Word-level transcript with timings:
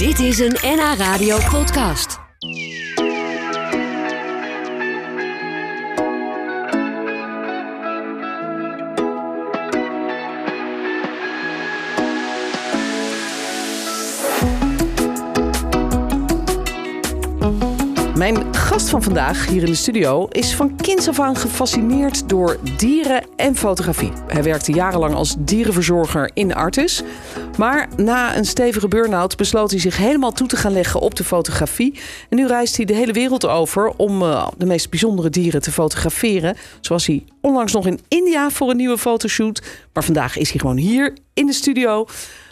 Dit 0.00 0.18
is 0.18 0.38
een 0.38 0.56
NH 0.62 0.94
Radio 0.96 1.38
podcast. 1.50 2.18
Mijn 18.14 18.49
gast 18.70 18.88
van 18.88 19.02
vandaag 19.02 19.46
hier 19.46 19.62
in 19.62 19.70
de 19.70 19.74
studio 19.74 20.26
is 20.26 20.54
van 20.54 20.76
kinds 20.76 21.08
af 21.08 21.20
aan 21.20 21.36
gefascineerd 21.36 22.28
door 22.28 22.58
dieren 22.76 23.24
en 23.36 23.56
fotografie. 23.56 24.12
Hij 24.26 24.42
werkte 24.42 24.72
jarenlang 24.72 25.14
als 25.14 25.34
dierenverzorger 25.38 26.30
in 26.34 26.54
Artis. 26.54 27.02
Maar 27.58 27.88
na 27.96 28.36
een 28.36 28.44
stevige 28.44 28.88
burn-out 28.88 29.36
besloot 29.36 29.70
hij 29.70 29.80
zich 29.80 29.96
helemaal 29.96 30.32
toe 30.32 30.46
te 30.46 30.56
gaan 30.56 30.72
leggen 30.72 31.00
op 31.00 31.14
de 31.14 31.24
fotografie. 31.24 31.98
En 32.28 32.36
nu 32.36 32.46
reist 32.46 32.76
hij 32.76 32.84
de 32.84 32.94
hele 32.94 33.12
wereld 33.12 33.46
over 33.46 33.92
om 33.96 34.22
uh, 34.22 34.48
de 34.58 34.66
meest 34.66 34.90
bijzondere 34.90 35.30
dieren 35.30 35.62
te 35.62 35.72
fotograferen. 35.72 36.56
Zoals 36.80 37.06
hij 37.06 37.24
onlangs 37.40 37.72
nog 37.72 37.86
in 37.86 38.00
India 38.08 38.50
voor 38.50 38.70
een 38.70 38.76
nieuwe 38.76 38.98
fotoshoot. 38.98 39.62
Maar 39.92 40.04
vandaag 40.04 40.36
is 40.36 40.50
hij 40.50 40.60
gewoon 40.60 40.76
hier 40.76 41.16
in 41.34 41.46
de 41.46 41.52
studio. 41.52 42.06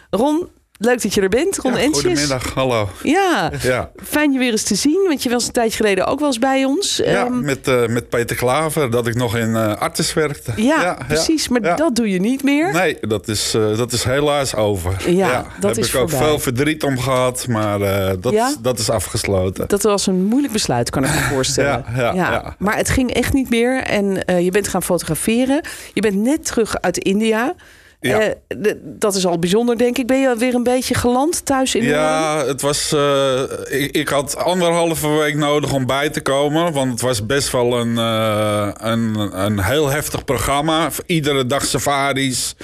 Ron, 0.09 0.47
Leuk 0.81 1.01
dat 1.01 1.13
je 1.13 1.21
er 1.21 1.29
bent, 1.29 1.57
Ron 1.57 1.75
ja. 1.75 1.87
Goedemiddag, 1.91 2.53
hallo. 2.53 2.89
Ja, 3.03 3.51
ja, 3.61 3.91
fijn 4.03 4.31
je 4.31 4.39
weer 4.39 4.51
eens 4.51 4.63
te 4.63 4.75
zien. 4.75 5.05
Want 5.07 5.23
je 5.23 5.29
was 5.29 5.45
een 5.45 5.51
tijdje 5.51 5.75
geleden 5.77 6.05
ook 6.05 6.19
wel 6.19 6.27
eens 6.27 6.39
bij 6.39 6.65
ons. 6.65 7.01
Ja, 7.05 7.25
um, 7.25 7.41
met, 7.41 7.67
uh, 7.67 7.87
met 7.87 8.09
Peter 8.09 8.35
Klaver, 8.35 8.91
dat 8.91 9.07
ik 9.07 9.15
nog 9.15 9.37
in 9.37 9.49
uh, 9.49 9.75
Artis 9.75 10.13
werkte. 10.13 10.51
Ja, 10.55 10.81
ja 10.81 10.97
precies. 11.07 11.47
Maar 11.47 11.75
dat 11.75 11.95
doe 11.95 12.09
je 12.09 12.19
niet 12.19 12.43
meer. 12.43 12.73
Nee, 12.73 12.97
dat 13.01 13.27
is, 13.27 13.55
uh, 13.55 13.77
dat 13.77 13.91
is 13.91 14.03
helaas 14.03 14.55
over. 14.55 15.11
Ja, 15.11 15.27
dat 15.31 15.45
Daar 15.59 15.71
heb 15.71 15.79
is 15.79 15.87
ik 15.87 15.95
ook 15.95 16.09
voorbij. 16.09 16.27
veel 16.27 16.39
verdriet 16.39 16.83
om 16.83 16.99
gehad, 16.99 17.47
maar 17.47 17.79
dat, 18.19 18.57
dat 18.61 18.79
is 18.79 18.89
afgesloten. 18.89 19.67
Dat 19.67 19.83
was 19.83 20.07
een 20.07 20.23
moeilijk 20.23 20.53
besluit, 20.53 20.89
kan 20.89 21.03
ik 21.03 21.09
me 21.09 21.21
voorstellen. 21.33 21.85
ja, 21.95 22.13
ja, 22.13 22.55
Maar 22.57 22.77
het 22.77 22.89
ging 22.89 23.13
echt 23.13 23.33
niet 23.33 23.49
meer. 23.49 23.83
En 23.83 24.23
je 24.43 24.51
bent 24.51 24.67
gaan 24.67 24.83
fotograferen. 24.83 25.61
Je 25.93 26.01
bent 26.01 26.15
net 26.15 26.45
terug 26.45 26.81
uit 26.81 26.97
India. 26.97 27.55
Ja. 28.01 28.21
Uh, 28.21 28.71
dat 28.81 29.15
is 29.15 29.25
al 29.25 29.39
bijzonder, 29.39 29.77
denk 29.77 29.97
ik. 29.97 30.07
Ben 30.07 30.19
je 30.19 30.35
weer 30.37 30.53
een 30.53 30.63
beetje 30.63 30.93
geland 30.93 31.45
thuis 31.45 31.75
in 31.75 31.83
Ja, 31.83 32.45
het 32.45 32.61
was. 32.61 32.93
Uh, 32.93 33.41
ik, 33.67 33.95
ik, 33.95 34.07
had 34.07 34.37
anderhalve 34.37 35.07
week 35.07 35.35
nodig 35.35 35.73
om 35.73 35.85
bij 35.85 36.09
te 36.09 36.21
komen. 36.21 36.73
Want 36.73 36.91
het 36.91 37.01
was 37.01 37.25
best 37.25 37.51
wel 37.51 37.79
een, 37.79 37.95
uh, 37.95 38.69
een, 38.77 39.15
een 39.45 39.59
heel 39.63 39.89
heftig 39.89 40.25
programma. 40.25 40.89
Iedere 41.05 41.45
dag 41.45 41.65
safaris. 41.65 42.55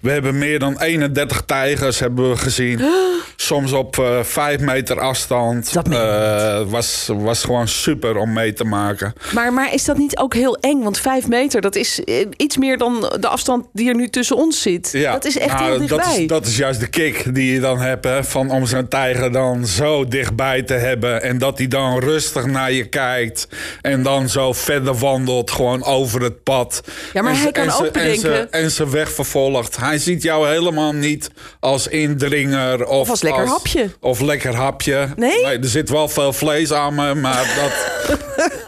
We 0.00 0.10
hebben 0.10 0.38
meer 0.38 0.58
dan 0.58 0.80
31 0.80 1.42
tijgers 1.46 1.98
hebben 1.98 2.30
we 2.30 2.36
gezien. 2.36 2.80
Soms 3.36 3.72
op 3.72 4.20
vijf 4.22 4.60
meter 4.60 5.00
afstand. 5.00 5.72
Dat 5.72 5.88
was, 6.68 7.10
was 7.12 7.44
gewoon 7.44 7.68
super 7.68 8.16
om 8.16 8.32
mee 8.32 8.52
te 8.52 8.64
maken. 8.64 9.12
Maar, 9.32 9.52
maar 9.52 9.74
is 9.74 9.84
dat 9.84 9.96
niet 9.96 10.18
ook 10.18 10.34
heel 10.34 10.56
eng? 10.56 10.82
Want 10.82 10.98
vijf 10.98 11.28
meter, 11.28 11.60
dat 11.60 11.76
is 11.76 12.00
iets 12.36 12.56
meer 12.56 12.78
dan 12.78 13.12
de 13.20 13.28
afstand 13.28 13.66
die 13.72 13.88
er 13.88 13.94
nu 13.94 14.08
tussen 14.08 14.36
ons 14.36 14.62
zit. 14.62 14.75
Ja, 14.92 15.12
dat 15.12 15.24
is 15.24 15.38
echt 15.38 15.52
nou, 15.52 15.64
heel 15.64 15.78
dichtbij. 15.78 16.06
Dat 16.06 16.18
is, 16.18 16.26
dat 16.26 16.46
is 16.46 16.56
juist 16.56 16.80
de 16.80 16.86
kick 16.86 17.34
die 17.34 17.52
je 17.52 17.60
dan 17.60 17.78
hebt. 17.78 18.04
Hè, 18.04 18.24
van 18.24 18.50
om 18.50 18.66
zo'n 18.66 18.88
tijger 18.88 19.32
dan 19.32 19.66
zo 19.66 20.08
dichtbij 20.08 20.62
te 20.62 20.74
hebben. 20.74 21.22
En 21.22 21.38
dat 21.38 21.58
hij 21.58 21.68
dan 21.68 21.98
rustig 21.98 22.46
naar 22.46 22.72
je 22.72 22.84
kijkt. 22.84 23.48
En 23.80 24.02
dan 24.02 24.28
zo 24.28 24.52
verder 24.52 24.94
wandelt. 24.98 25.50
Gewoon 25.50 25.84
over 25.84 26.22
het 26.22 26.42
pad. 26.42 26.80
Ja, 27.12 27.22
maar 27.22 27.32
en 27.32 27.38
hij 27.38 27.52
kan 27.52 27.72
ook 27.72 27.92
bedenken... 27.92 28.52
En 28.52 28.70
zijn 28.70 28.90
weg 28.90 29.12
vervolgt. 29.12 29.76
Hij 29.76 29.98
ziet 29.98 30.22
jou 30.22 30.48
helemaal 30.48 30.92
niet 30.92 31.30
als 31.60 31.88
indringer. 31.88 32.86
Of, 32.86 33.00
of 33.00 33.10
als 33.10 33.22
lekker 33.22 33.46
hapje. 33.46 33.90
Of 34.00 34.20
lekker 34.20 34.54
hapje. 34.54 35.08
Nee? 35.16 35.44
Er 35.44 35.58
zit 35.68 35.90
wel 35.90 36.08
veel 36.08 36.32
vlees 36.32 36.72
aan 36.72 36.94
me. 36.94 37.14
Maar 37.14 37.46
dat... 37.62 38.06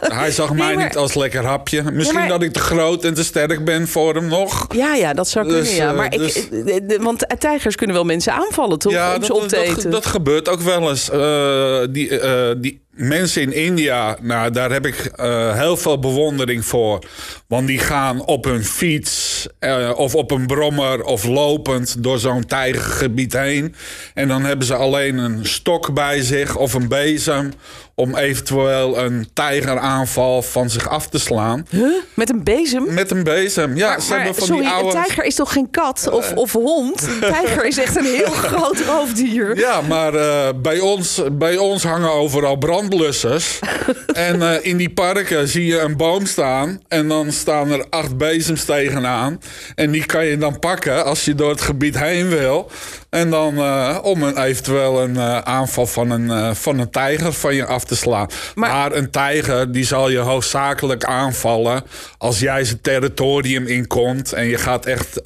hij 0.19 0.31
zag 0.31 0.53
mij 0.53 0.65
nee, 0.67 0.75
maar... 0.75 0.85
niet 0.85 0.97
als 0.97 1.13
lekker 1.13 1.45
hapje. 1.45 1.83
Misschien 1.83 2.19
ja, 2.19 2.19
maar... 2.19 2.29
dat 2.29 2.43
ik 2.43 2.53
te 2.53 2.59
groot 2.59 3.03
en 3.03 3.13
te 3.13 3.23
sterk 3.23 3.65
ben 3.65 3.87
voor 3.87 4.15
hem 4.15 4.27
nog. 4.27 4.67
Ja, 4.75 4.95
ja 4.95 5.13
dat 5.13 5.27
zou 5.27 5.45
kunnen. 5.45 5.63
Dus, 5.63 5.75
ja. 5.75 5.91
Maar 5.91 5.98
dus... 6.07 6.49
ik, 6.49 6.97
want 7.01 7.25
tijgers 7.39 7.75
kunnen 7.75 7.95
wel 7.95 8.05
mensen 8.05 8.33
aanvallen, 8.33 8.79
toch? 8.79 8.91
Ja, 8.91 9.17
dat, 9.17 9.55
dat, 9.89 10.05
gebeurt 10.05 10.49
ook 10.49 10.61
wel 10.61 10.89
eens. 10.89 11.09
Uh, 11.13 11.79
die, 11.89 12.09
uh, 12.09 12.51
die 12.57 12.81
mensen 12.99 13.41
in 13.41 13.53
India, 13.53 14.17
nou, 14.21 14.51
daar 14.51 14.71
heb 14.71 14.85
ik 14.85 15.11
uh, 15.19 15.55
heel 15.55 15.77
veel 15.77 15.99
bewondering 15.99 16.65
voor. 16.65 17.05
Want 17.47 17.67
die 17.67 17.79
gaan 17.79 18.25
op 18.25 18.43
hun 18.43 18.63
fiets 18.63 19.47
of 19.95 20.15
op 20.15 20.31
een 20.31 20.47
brommer 20.47 21.03
of 21.03 21.23
lopend 21.25 22.03
door 22.03 22.19
zo'n 22.19 22.45
tijgergebied 22.45 23.33
heen. 23.33 23.75
En 24.13 24.27
dan 24.27 24.43
hebben 24.43 24.65
ze 24.65 24.75
alleen 24.75 25.17
een 25.17 25.45
stok 25.45 25.93
bij 25.93 26.21
zich 26.21 26.55
of 26.55 26.73
een 26.73 26.87
bezem 26.87 27.51
om 27.95 28.15
eventueel 28.15 28.97
een 28.97 29.29
tijgeraanval 29.33 30.41
van 30.41 30.69
zich 30.69 30.89
af 30.89 31.07
te 31.07 31.19
slaan. 31.19 31.65
Huh? 31.69 31.93
Met 32.13 32.29
een 32.29 32.43
bezem? 32.43 32.93
Met 32.93 33.11
een 33.11 33.23
bezem, 33.23 33.75
ja. 33.75 33.89
Maar, 33.89 34.01
ze 34.01 34.13
hebben 34.13 34.35
van 34.35 34.47
sorry, 34.47 34.61
die 34.61 34.71
oude... 34.71 34.97
een 34.97 35.03
tijger 35.03 35.23
is 35.23 35.35
toch 35.35 35.51
geen 35.53 35.69
kat 35.71 36.09
of, 36.11 36.33
of 36.33 36.53
hond? 36.53 37.01
Een 37.01 37.19
tijger 37.19 37.65
is 37.65 37.77
echt 37.77 37.95
een 37.95 38.05
heel 38.05 38.31
groot 38.49 38.79
roofdier. 38.79 39.57
Ja, 39.57 39.81
maar 39.81 40.11
bij, 40.55 40.79
ons, 40.79 41.21
bij 41.31 41.57
ons 41.57 41.83
hangen 41.83 42.11
overal 42.11 42.57
brandblussers. 42.89 43.59
en 44.29 44.35
uh, 44.35 44.53
in 44.61 44.77
die 44.77 44.89
parken 44.89 45.47
zie 45.47 45.65
je 45.65 45.79
een 45.79 45.97
boom 45.97 46.25
staan. 46.25 46.81
En 46.87 47.07
dan 47.07 47.31
staan 47.31 47.71
er 47.71 47.85
acht 47.89 48.17
bezems 48.17 48.65
tegenaan. 48.65 49.41
En 49.75 49.91
die 49.91 50.05
kan 50.05 50.25
je 50.25 50.37
dan 50.37 50.59
pakken 50.59 51.05
als 51.05 51.25
je 51.25 51.35
door 51.35 51.49
het 51.49 51.61
gebied 51.61 51.99
heen 51.99 52.29
wil. 52.29 52.71
En 53.09 53.29
dan 53.29 53.55
uh, 53.55 53.97
om 54.01 54.23
een, 54.23 54.37
eventueel 54.37 55.01
een 55.01 55.19
aanval 55.45 55.85
van 55.85 56.09
een, 56.09 56.55
van 56.55 56.79
een 56.79 56.89
tijger 56.89 57.33
van 57.33 57.55
je 57.55 57.65
af 57.65 57.83
te 57.83 57.95
slaan. 57.95 58.27
Maar, 58.55 58.71
maar, 58.71 58.91
een 58.91 59.11
tijger 59.11 59.71
die 59.71 59.85
zal 59.85 60.09
je 60.09 60.17
hoofdzakelijk 60.17 61.03
aanvallen 61.03 61.83
als 62.17 62.39
jij 62.39 62.63
zijn 62.63 62.81
territorium 62.81 63.67
inkomt 63.67 64.33
en 64.33 64.45
je 64.45 64.57
gaat 64.57 64.85
echt, 64.85 65.21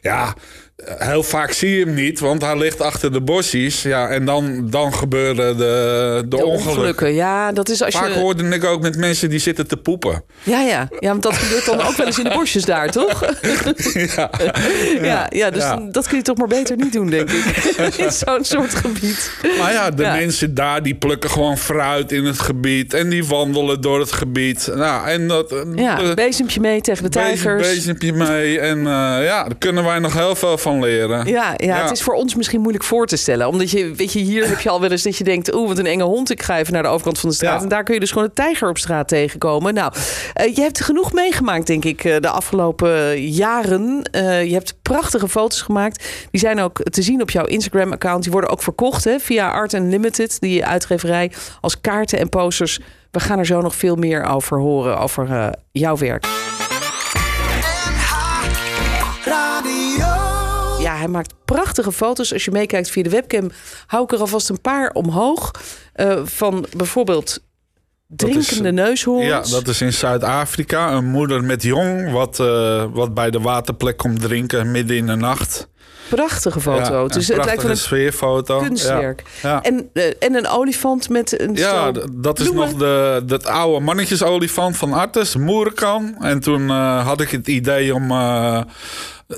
ja. 0.00 0.34
Heel 0.84 1.22
vaak 1.22 1.52
zie 1.52 1.78
je 1.78 1.84
hem 1.84 1.94
niet, 1.94 2.20
want 2.20 2.42
hij 2.42 2.58
ligt 2.58 2.80
achter 2.80 3.12
de 3.12 3.20
bosjes. 3.20 3.82
Ja, 3.82 4.08
en 4.08 4.24
dan, 4.24 4.70
dan 4.70 4.94
gebeuren 4.94 5.56
de, 5.56 5.64
de, 5.64 6.28
de 6.28 6.36
ongelukken. 6.36 6.70
ongelukken. 6.70 7.14
Ja, 7.14 7.52
dat 7.52 7.68
is 7.68 7.82
als 7.82 7.94
vaak 7.94 8.12
je... 8.12 8.18
hoorde 8.18 8.44
ik 8.48 8.64
ook 8.64 8.82
met 8.82 8.96
mensen 8.96 9.30
die 9.30 9.38
zitten 9.38 9.66
te 9.66 9.76
poepen. 9.76 10.24
Ja, 10.42 10.60
ja. 10.60 10.88
ja 11.00 11.08
want 11.08 11.22
dat 11.22 11.34
gebeurt 11.34 11.64
dan 11.64 11.80
ook 11.80 11.96
wel 11.96 12.06
eens 12.06 12.18
in 12.18 12.24
de 12.24 12.34
bosjes 12.34 12.64
daar, 12.64 12.90
toch? 12.90 13.20
ja. 14.16 14.30
ja, 15.10 15.26
ja, 15.30 15.50
dus 15.50 15.62
ja. 15.62 15.76
dat 15.90 16.08
kun 16.08 16.16
je 16.16 16.22
toch 16.22 16.36
maar 16.36 16.48
beter 16.48 16.76
niet 16.76 16.92
doen, 16.92 17.10
denk 17.10 17.30
ik. 17.30 17.44
in 18.04 18.12
zo'n 18.12 18.44
soort 18.44 18.74
gebied. 18.74 19.30
Maar 19.58 19.72
ja, 19.72 19.90
de 19.90 20.02
mensen 20.02 20.54
daar 20.54 20.82
die 20.82 20.94
plukken 20.94 21.30
gewoon 21.30 21.58
fruit 21.58 22.12
in 22.12 22.24
het 22.24 22.40
gebied. 22.40 22.94
En 22.94 23.08
die 23.08 23.24
wandelen 23.24 23.80
door 23.80 24.00
het 24.00 24.12
gebied. 24.12 24.70
Nou, 24.74 25.08
en 25.08 25.28
dat, 25.28 25.54
ja, 25.74 25.96
de, 25.96 26.14
bezempje 26.14 26.60
mee 26.60 26.80
tegen 26.80 27.02
de 27.02 27.08
tijgers. 27.08 27.74
Bezempje 27.74 28.12
mee. 28.12 28.60
En 28.60 28.78
uh, 28.78 28.84
ja, 29.24 29.44
daar 29.44 29.58
kunnen 29.58 29.84
wij 29.84 29.98
nog 29.98 30.14
heel 30.14 30.34
veel 30.34 30.58
van 30.58 30.71
leren. 30.80 31.26
Ja, 31.26 31.54
ja, 31.56 31.66
ja, 31.66 31.82
het 31.82 31.90
is 31.90 32.02
voor 32.02 32.14
ons 32.14 32.34
misschien 32.34 32.60
moeilijk 32.60 32.84
voor 32.84 33.06
te 33.06 33.16
stellen. 33.16 33.48
Omdat 33.48 33.70
je, 33.70 33.94
weet 33.94 34.12
je, 34.12 34.18
hier 34.18 34.48
heb 34.48 34.60
je 34.60 34.70
al 34.70 34.80
wel 34.80 34.90
eens 34.90 35.02
dat 35.02 35.16
je 35.16 35.24
denkt... 35.24 35.54
oeh, 35.54 35.68
wat 35.68 35.78
een 35.78 35.86
enge 35.86 36.02
hond, 36.02 36.30
ik 36.30 36.42
ga 36.42 36.58
even 36.58 36.72
naar 36.72 36.82
de 36.82 36.88
overkant 36.88 37.18
van 37.18 37.28
de 37.28 37.34
straat. 37.34 37.56
Ja. 37.56 37.62
En 37.62 37.68
daar 37.68 37.84
kun 37.84 37.94
je 37.94 38.00
dus 38.00 38.10
gewoon 38.10 38.26
een 38.26 38.34
tijger 38.34 38.68
op 38.68 38.78
straat 38.78 39.08
tegenkomen. 39.08 39.74
Nou, 39.74 39.92
uh, 40.40 40.54
je 40.54 40.60
hebt 40.60 40.80
genoeg 40.80 41.12
meegemaakt, 41.12 41.66
denk 41.66 41.84
ik, 41.84 42.02
de 42.02 42.28
afgelopen 42.28 43.20
jaren. 43.22 44.10
Uh, 44.16 44.44
je 44.44 44.52
hebt 44.52 44.74
prachtige 44.82 45.28
foto's 45.28 45.62
gemaakt. 45.62 46.04
Die 46.30 46.40
zijn 46.40 46.60
ook 46.60 46.82
te 46.82 47.02
zien 47.02 47.22
op 47.22 47.30
jouw 47.30 47.44
Instagram-account. 47.44 48.22
Die 48.22 48.32
worden 48.32 48.50
ook 48.50 48.62
verkocht 48.62 49.04
hè, 49.04 49.18
via 49.18 49.50
Art 49.50 49.72
Unlimited, 49.72 50.40
die 50.40 50.66
uitgeverij, 50.66 51.32
als 51.60 51.80
kaarten 51.80 52.18
en 52.18 52.28
posters. 52.28 52.80
We 53.10 53.20
gaan 53.20 53.38
er 53.38 53.46
zo 53.46 53.60
nog 53.60 53.74
veel 53.74 53.96
meer 53.96 54.24
over 54.24 54.58
horen, 54.58 54.98
over 54.98 55.28
uh, 55.28 55.48
jouw 55.72 55.96
werk. 55.96 56.26
Ja, 60.82 60.96
hij 60.96 61.08
maakt 61.08 61.34
prachtige 61.44 61.92
foto's. 61.92 62.32
Als 62.32 62.44
je 62.44 62.50
meekijkt 62.50 62.90
via 62.90 63.02
de 63.02 63.10
webcam, 63.10 63.50
hou 63.86 64.04
ik 64.04 64.12
er 64.12 64.18
alvast 64.18 64.48
een 64.48 64.60
paar 64.60 64.90
omhoog. 64.92 65.50
Uh, 65.96 66.20
van 66.24 66.66
bijvoorbeeld 66.76 67.42
drinkende 68.06 68.68
is, 68.68 68.74
neushoorns. 68.74 69.26
Ja, 69.26 69.56
dat 69.56 69.68
is 69.68 69.80
in 69.80 69.92
Zuid-Afrika. 69.92 70.92
Een 70.92 71.04
moeder 71.04 71.44
met 71.44 71.62
jong, 71.62 72.12
wat, 72.12 72.38
uh, 72.38 72.84
wat 72.92 73.14
bij 73.14 73.30
de 73.30 73.40
waterplek 73.40 73.96
komt 73.96 74.20
drinken 74.20 74.70
midden 74.70 74.96
in 74.96 75.06
de 75.06 75.14
nacht. 75.14 75.68
Prachtige 76.08 76.60
foto. 76.60 77.02
Ja, 77.02 77.14
dus 77.14 77.28
het 77.28 77.44
lijkt 77.44 77.62
wel 77.62 77.70
een 77.70 77.76
sfeerfoto. 77.76 78.58
kunstwerk. 78.58 79.22
Ja, 79.42 79.50
ja. 79.50 79.62
En, 79.62 79.90
uh, 79.92 80.04
en 80.18 80.34
een 80.34 80.48
olifant 80.48 81.08
met 81.08 81.40
een 81.40 81.54
Ja, 81.54 81.92
dat 82.12 82.38
is 82.38 82.44
bloemen. 82.48 82.68
nog 82.68 82.78
de, 82.78 83.22
dat 83.26 83.46
oude 83.46 83.84
mannetjesolifant 83.84 84.76
van 84.76 84.92
Artes, 84.92 85.36
Moerenkan. 85.36 86.14
En 86.18 86.40
toen 86.40 86.62
uh, 86.62 87.06
had 87.06 87.20
ik 87.20 87.30
het 87.30 87.48
idee 87.48 87.94
om 87.94 88.10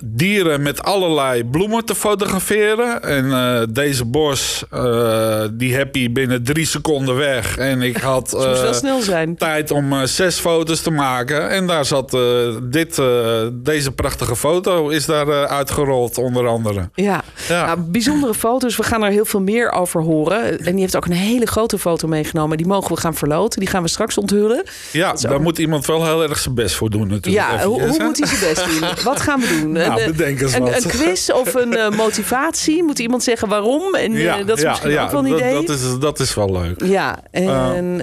dieren 0.04 0.62
met 0.62 0.82
allerlei 0.82 1.44
bloemen 1.44 1.84
te 1.84 1.94
fotograferen. 1.94 3.02
En 3.02 3.24
uh, 3.24 3.60
deze 3.70 4.04
bos, 4.04 4.64
uh, 4.74 5.40
die 5.52 5.74
heb 5.74 5.94
je 5.96 6.10
binnen 6.10 6.42
drie 6.44 6.66
seconden 6.66 7.16
weg. 7.16 7.56
En 7.56 7.82
ik 7.82 7.96
had 8.12 8.30
wel 8.30 8.74
snel 8.74 9.00
zijn. 9.00 9.36
tijd 9.36 9.70
om 9.70 10.06
zes 10.06 10.38
foto's 10.38 10.80
te 10.80 10.90
maken. 10.90 11.50
En 11.50 11.66
daar 11.66 11.84
zat 11.84 12.16
dit, 12.62 13.00
deze 13.52 13.92
prachtige 13.94 14.36
foto 14.36 14.88
is 14.88 15.06
daar 15.06 15.46
uitgerold 15.46 16.18
onder 16.18 16.46
andere. 16.46 16.88
Ja, 16.94 17.22
Ja. 17.48 17.66
Nou, 17.66 17.78
bijzondere 17.80 18.34
foto's. 18.34 18.76
We 18.76 18.82
gaan 18.82 19.02
er 19.02 19.10
heel 19.10 19.24
veel 19.24 19.40
meer 19.40 19.72
over 19.72 20.02
horen. 20.02 20.58
En 20.58 20.72
die 20.72 20.80
heeft 20.80 20.96
ook 20.96 21.04
een 21.06 21.12
hele 21.12 21.46
grote 21.46 21.78
foto 21.78 22.08
meegenomen. 22.08 22.56
Die 22.56 22.66
mogen 22.66 22.94
we 22.94 23.00
gaan 23.00 23.14
verloten. 23.14 23.60
Die 23.60 23.68
gaan 23.68 23.82
we 23.82 23.88
straks 23.88 24.18
onthullen. 24.18 24.62
Ja, 24.92 25.12
daar 25.12 25.32
ook- 25.34 25.40
moet 25.40 25.58
iemand 25.58 25.86
wel 25.86 26.04
heel 26.04 26.22
erg 26.22 26.38
zijn 26.38 26.54
best 26.54 26.74
voor 26.74 26.90
doen 26.90 27.08
natuurlijk. 27.08 27.44
Ja, 27.50 27.64
hoe, 27.66 27.82
hoe 27.88 28.02
moet 28.02 28.18
hij 28.18 28.28
zijn 28.28 28.54
best 28.54 28.80
doen? 28.80 28.88
Wat 29.12 29.20
gaan 29.20 29.40
we 29.40 29.58
doen? 29.60 29.83
Nou, 29.88 30.02
een, 30.02 30.10
bedenk 30.10 30.40
eens 30.40 30.54
een, 30.54 30.90
quiz 30.90 31.30
of 31.30 31.54
een 31.54 31.76
eh, 31.76 31.90
motivatie? 32.04 32.82
Moet 32.82 32.98
iemand 32.98 33.22
zeggen 33.22 33.48
waarom? 33.48 33.94
En 33.94 34.14
eh, 34.14 34.46
dat 34.46 34.58
is 34.58 34.64
misschien 34.64 34.98
ook 34.98 35.10
wel 35.10 35.24
een 35.24 35.32
idee. 35.32 35.52
Dat 35.52 35.68
is, 35.68 35.98
dat 36.00 36.20
is 36.20 36.34
wel 36.34 36.52
leuk. 36.52 36.84
Ja, 36.84 37.18
en 37.30 37.96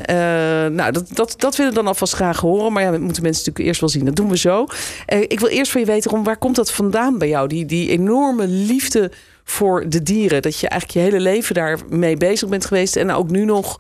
nou, 0.76 0.92
dat, 0.92 1.06
dat, 1.14 1.34
dat 1.38 1.56
willen 1.56 1.72
we 1.72 1.78
dan 1.78 1.88
alvast 1.88 2.14
graag 2.14 2.40
horen. 2.40 2.74
Maar 2.74 2.84
ja, 2.84 2.92
dat 2.92 3.00
moeten 3.00 3.24
mensen 3.24 3.42
natuurlijk 3.42 3.68
eerst 3.68 3.80
wel 3.80 3.90
zien. 3.90 4.06
Dat 4.06 4.16
doen 4.16 4.30
we 4.30 4.38
zo. 4.38 4.66
Ik 5.06 5.40
wil 5.40 5.50
eerst 5.50 5.72
van 5.72 5.82
je 5.82 5.88
weten, 5.88 6.12
Ron, 6.12 6.24
waar 6.24 6.38
komt 6.38 6.56
dat 6.56 6.72
vandaan 6.72 7.18
bij 7.18 7.28
jou? 7.28 7.48
Die, 7.48 7.66
die 7.66 7.90
enorme 7.90 8.48
liefde 8.48 9.12
voor 9.44 9.90
de 9.90 10.04
dieren. 10.04 10.42
Dat 10.42 10.60
je 10.60 10.68
eigenlijk 10.68 11.00
je 11.00 11.12
hele 11.12 11.24
leven 11.24 11.56
daarmee 11.56 12.18
bezig 12.18 12.50
bent 12.50 12.66
geweest. 12.66 12.96
En 12.96 13.12
ook 13.12 13.30
nu 13.30 13.46
nog 13.46 13.80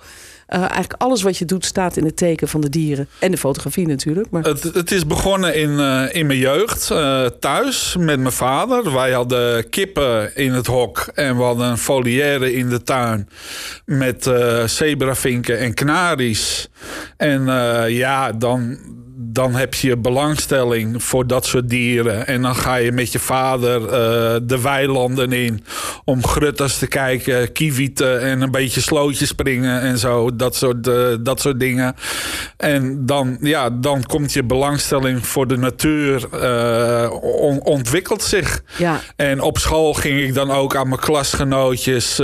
eh, 0.51 0.59
eigenlijk 0.59 0.93
alles 0.97 1.21
wat 1.21 1.37
je 1.37 1.45
doet 1.45 1.65
staat 1.65 1.97
in 1.97 2.05
het 2.05 2.17
teken 2.17 2.47
van 2.47 2.61
de 2.61 2.69
dieren. 2.69 3.07
En 3.19 3.31
de 3.31 3.37
fotografie 3.37 3.87
natuurlijk. 3.87 4.29
Maar... 4.29 4.43
Het, 4.43 4.63
het 4.63 4.91
is 4.91 5.05
begonnen 5.05 5.55
in, 5.55 5.79
eh, 5.79 6.15
in 6.15 6.25
mijn 6.25 6.39
jeugd, 6.39 6.91
eh, 6.91 7.25
thuis 7.25 7.95
met 7.99 8.19
mijn 8.19 8.33
vader. 8.33 8.93
Wij 8.93 9.11
hadden 9.11 9.69
kippen 9.69 10.35
in 10.35 10.51
het 10.51 10.67
hok 10.67 11.11
en 11.13 11.37
we 11.37 11.43
hadden 11.43 11.67
een 11.67 11.77
volière 11.77 12.53
in 12.53 12.69
de 12.69 12.83
tuin 12.83 13.29
met 13.85 14.31
zebravinken 14.65 15.59
en 15.59 15.73
kanaries. 15.73 16.69
En 17.17 17.45
ja, 17.87 18.31
dan, 18.31 18.77
dan 19.33 19.55
heb 19.55 19.73
je 19.73 19.97
belangstelling 19.97 21.03
voor 21.03 21.27
dat 21.27 21.45
soort 21.45 21.69
dieren. 21.69 22.27
En 22.27 22.41
dan 22.41 22.55
ga 22.55 22.75
je 22.75 22.91
met 22.91 23.11
je 23.11 23.19
vader 23.19 23.81
eh, 23.83 23.89
de 24.43 24.61
weilanden 24.61 25.31
in 25.31 25.63
om 26.05 26.25
grutters 26.25 26.77
te 26.77 26.87
kijken, 26.87 27.51
kievieten 27.51 28.21
en 28.21 28.41
een 28.41 28.51
beetje 28.51 28.81
slootjes 28.81 29.27
springen 29.29 29.81
en 29.81 29.97
zo. 29.97 30.35
Dat 30.35 30.55
soort, 30.55 30.87
eh, 30.87 30.95
dat 31.19 31.41
soort 31.41 31.59
dingen. 31.59 31.95
En 32.57 33.05
dan, 33.05 33.37
ja, 33.41 33.69
dan 33.69 34.03
komt 34.03 34.33
je 34.33 34.43
belangstelling 34.43 35.25
voor 35.27 35.47
de 35.47 35.57
natuur 35.57 36.27
eh, 36.33 37.11
on- 37.21 37.63
ontwikkelt 37.63 38.23
zich. 38.23 38.61
Ja. 38.77 38.99
En 39.15 39.41
op 39.41 39.57
school 39.57 39.93
ging 39.93 40.19
ik 40.21 40.33
dan 40.33 40.51
ook 40.51 40.75
aan 40.75 40.87
mijn 40.87 40.99
klasgenootjes 40.99 42.19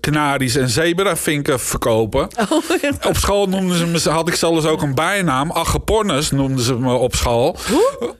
kanaries 0.00 0.56
en 0.56 0.68
zebravinken 0.68 1.60
verkopen. 1.60 2.28
Oh, 2.50 3.06
Op 3.06 3.16
school 3.16 3.46
noemden 3.48 3.76
ze 3.78 3.86
me, 3.86 4.10
had 4.10 4.28
ik 4.28 4.34
zelfs 4.34 4.66
ook 4.66 4.82
een 4.82 4.94
bijnaam. 4.94 5.50
Agapornus 5.74 6.30
noemden 6.30 6.64
ze 6.64 6.74
me 6.78 6.92
op 6.94 7.14
school. 7.14 7.56
Hoe? 7.70 8.14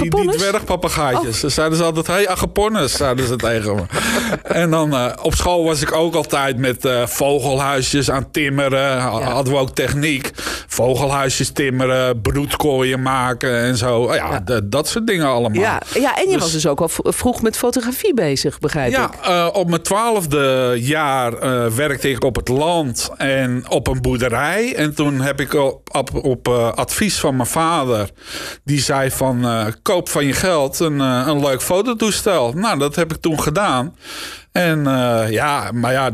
Die, 0.00 0.10
die 0.10 0.30
dwergpapagaaitjes. 0.30 1.40
Ze 1.40 1.48
zeiden 1.48 1.78
ze 1.78 1.84
altijd, 1.84 2.06
hey 2.06 2.28
Agapornus, 2.28 2.92
zeiden 2.96 3.26
ze 3.26 3.36
tegen 3.36 3.74
me. 3.74 3.82
en 4.42 4.70
dan 4.70 4.94
eh, 4.94 5.06
op 5.22 5.34
school 5.34 5.64
was 5.64 5.82
ik 5.82 5.92
ook 5.92 6.14
altijd 6.14 6.56
met 6.58 6.84
eh, 6.84 7.06
vogelhuisjes 7.06 8.10
aan 8.10 8.30
timmeren. 8.30 8.98
Ha- 9.00 9.12
Ja. 9.18 9.30
Hadden 9.30 9.52
we 9.52 9.58
ook 9.58 9.70
techniek. 9.70 10.30
Vogelhuisjes 10.66 11.50
timmeren, 11.50 12.20
broedkooien 12.20 13.02
maken 13.02 13.56
en 13.58 13.76
zo. 13.76 13.98
Oh 14.02 14.14
ja, 14.14 14.42
Ja. 14.46 14.60
dat 14.64 14.88
soort 14.88 15.06
dingen 15.06 15.26
allemaal. 15.26 15.60
ja, 15.62 15.80
ja, 15.94 16.16
en 16.16 16.24
je 16.26 16.32
Dus- 16.32 16.40
was 16.42 16.52
dus 16.52 16.66
ook 16.66 16.80
al 16.80 16.88
vroeg 16.90 17.42
met 17.42 17.56
fotografie 17.56 18.14
bezig, 18.14 18.58
begrijp 18.58 18.90
Ja, 18.92 19.04
ik. 19.04 19.26
eh, 19.26 19.48
op 19.52 19.68
mijn 19.68 19.82
twaalfde 19.82 20.72
jaar 20.76 21.32
werkte 21.74 22.10
ik 22.10 22.24
op 22.24 22.36
het 22.36 22.48
land 22.48 23.10
en 23.16 23.64
op 23.68 23.86
een 23.86 24.00
boerderij. 24.00 24.74
En 24.76 24.94
toen 24.94 25.20
heb 25.20 25.40
ik 25.40 25.54
op, 25.54 25.80
op, 25.96 26.24
op, 26.24 26.43
eh, 26.48 26.72
advies 26.72 27.20
van 27.20 27.36
mijn 27.36 27.48
vader, 27.48 28.10
die 28.64 28.80
zei 28.80 29.10
van 29.10 29.44
eh, 29.44 29.66
koop 29.82 30.08
van 30.08 30.24
je 30.24 30.32
geld 30.32 30.78
een, 30.78 31.00
eh, 31.00 31.24
een 31.26 31.40
leuk 31.40 31.62
fototoestel. 31.62 32.52
Nou, 32.52 32.78
dat 32.78 32.94
heb 32.94 33.12
ik 33.12 33.20
toen 33.20 33.40
gedaan. 33.40 33.96
En 34.54 34.86
eh, 34.86 35.30
ja, 35.30 35.70
maar 35.72 35.92
ja, 35.92 36.10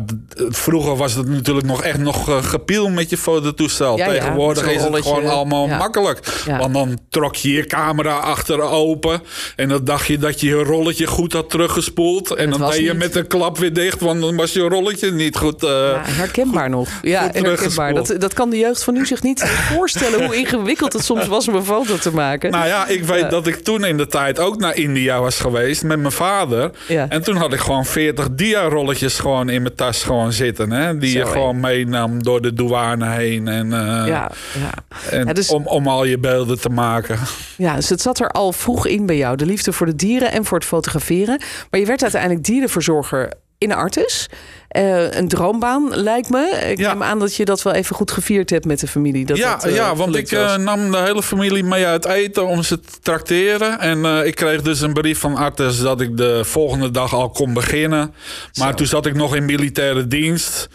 vroeger 0.48 0.96
was 0.96 1.14
het 1.14 1.28
natuurlijk 1.28 1.66
nog 1.66 1.82
echt 1.82 1.98
nog 1.98 2.28
eh, 2.28 2.42
gepiel 2.44 2.88
met 2.88 3.10
je 3.10 3.16
fototoestel. 3.16 3.96
Ja, 3.96 4.06
Tegenwoordig 4.06 4.70
is 4.70 4.82
het 4.82 4.96
gewoon 5.02 5.26
allemaal 5.26 5.68
Ja. 5.68 5.76
makkelijk. 5.76 6.18
Want 6.58 6.74
dan 6.74 6.98
trok 7.08 7.36
je 7.36 7.52
je 7.52 7.66
camera 7.66 8.14
achter 8.16 8.60
open. 8.60 9.22
En 9.56 9.68
dan 9.68 9.84
dacht 9.84 10.06
je 10.06 10.18
dat 10.18 10.40
je 10.40 10.46
je 10.46 10.62
rolletje 10.62 11.06
goed 11.06 11.32
had 11.32 11.50
teruggespoeld. 11.50 12.34
En 12.34 12.50
dan 12.50 12.60
deed 12.60 12.74
je 12.74 12.82
niet. 12.90 12.98
met 12.98 13.14
een 13.16 13.26
klap 13.26 13.58
weer 13.58 13.72
dicht. 13.72 14.00
Want 14.00 14.20
dan 14.20 14.36
was 14.36 14.52
je 14.52 14.60
rolletje 14.60 15.10
niet 15.12 15.36
goed. 15.36 15.62
eh, 15.62 15.70
Ja, 15.70 16.00
herkenbaar 16.04 16.70
nog. 16.70 16.88
Ja, 17.02 17.28
herkenbaar. 17.32 17.94
Dat, 17.94 18.14
dat 18.18 18.34
kan 18.34 18.50
de 18.50 18.58
jeugd 18.58 18.84
van 18.84 18.94
nu 18.94 19.06
zich 19.06 19.22
niet 19.22 19.42
voorstellen 19.74 20.24
hoe 20.24 20.36
ingewikkeld 20.36 20.92
het 20.92 21.04
soms 21.04 21.26
was 21.26 21.48
om 21.48 21.54
een 21.54 21.64
foto 21.64 21.96
te 21.96 22.12
maken. 22.14 22.50
Nou 22.50 22.66
ja, 22.66 22.86
ik 22.86 23.04
weet 23.04 23.30
dat 23.30 23.46
ik 23.46 23.56
toen 23.64 23.84
in 23.84 23.96
de 23.96 24.06
tijd 24.06 24.38
ook 24.38 24.56
naar 24.58 24.76
India 24.76 25.20
was 25.20 25.38
geweest 25.40 25.82
met 25.82 25.98
mijn 25.98 26.12
vader. 26.12 26.70
En 27.08 27.22
toen 27.22 27.36
had 27.36 27.52
ik 27.52 27.60
gewoon 27.60 27.84
40 27.84 28.28
dia-rolletjes 28.34 29.18
gewoon 29.18 29.48
in 29.48 29.62
mijn 29.62 29.74
tas 29.74 30.02
gewoon 30.02 30.32
zitten. 30.32 30.70
Hè? 30.70 30.98
Die 30.98 31.18
je 31.18 31.26
gewoon 31.26 31.60
meenam 31.60 32.22
door 32.22 32.40
de 32.42 32.52
douane 32.52 33.08
heen. 33.10 33.48
En, 33.48 33.72
eh, 33.72 34.06
ja, 34.06 34.30
ja. 34.60 34.72
en 35.10 35.26
Ja, 35.26 35.32
dus- 35.32 35.50
om, 35.50 35.66
om 35.66 35.88
al 35.88 36.04
je 36.04 36.18
beelden 36.18 36.60
te 36.60 36.68
maken. 36.68 37.18
ja, 37.56 37.74
dus 37.74 37.88
het 37.88 38.00
zat 38.00 38.20
er 38.20 38.28
al 38.30 38.52
vroeg 38.52 38.86
in 38.86 39.06
bij 39.06 39.16
jou. 39.16 39.36
De 39.36 39.46
liefde 39.46 39.72
voor 39.72 39.86
de 39.86 39.94
dieren 39.96 40.32
en 40.32 40.44
voor 40.44 40.58
het 40.58 40.66
fotograferen. 40.66 41.42
Maar 41.70 41.80
je 41.80 41.86
werd 41.86 42.02
uiteindelijk 42.02 42.44
dierenverzorger 42.44 43.32
in 43.60 43.72
Artis. 43.72 44.28
Eh, 44.68 45.12
een 45.12 45.28
droombaan 45.28 45.88
lijkt 45.94 46.30
me. 46.30 46.66
Ik 46.70 46.78
Ja. 46.78 46.92
neem 46.92 47.02
aan 47.02 47.18
dat 47.18 47.36
je 47.36 47.44
dat 47.44 47.62
wel 47.62 47.72
even 47.72 47.96
goed 47.96 48.10
gevierd 48.10 48.50
hebt 48.50 48.64
met 48.64 48.80
de 48.80 48.86
familie. 48.86 49.26
Dat 49.26 49.36
ja, 49.36 49.50
dat, 49.54 49.64
eh, 49.64 49.74
ja, 49.74 49.96
want 49.96 50.16
ik 50.16 50.30
eh, 50.32 50.56
nam 50.56 50.90
de 50.90 50.98
hele 50.98 51.22
familie 51.22 51.64
mee 51.64 51.86
uit 51.86 52.04
eten 52.04 52.46
om 52.46 52.62
ze 52.62 52.80
te 52.80 52.92
trakteren. 53.02 53.78
En 53.80 54.26
ik 54.26 54.34
kreeg 54.34 54.62
dus 54.62 54.80
een 54.80 54.92
brief 54.92 55.18
van 55.18 55.36
Artes 55.36 55.80
dat 55.80 56.00
ik 56.00 56.16
de 56.16 56.44
volgende 56.44 56.90
dag 56.90 57.14
al 57.14 57.30
kon 57.30 57.52
beginnen. 57.52 58.14
Maar 58.58 58.68
Zo. 58.68 58.74
toen 58.74 58.86
zat 58.86 59.06
ik 59.06 59.14
nog 59.14 59.36
in 59.36 59.44
militaire 59.44 60.06
dienst. 60.06 60.68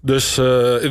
Dus, 0.00 0.34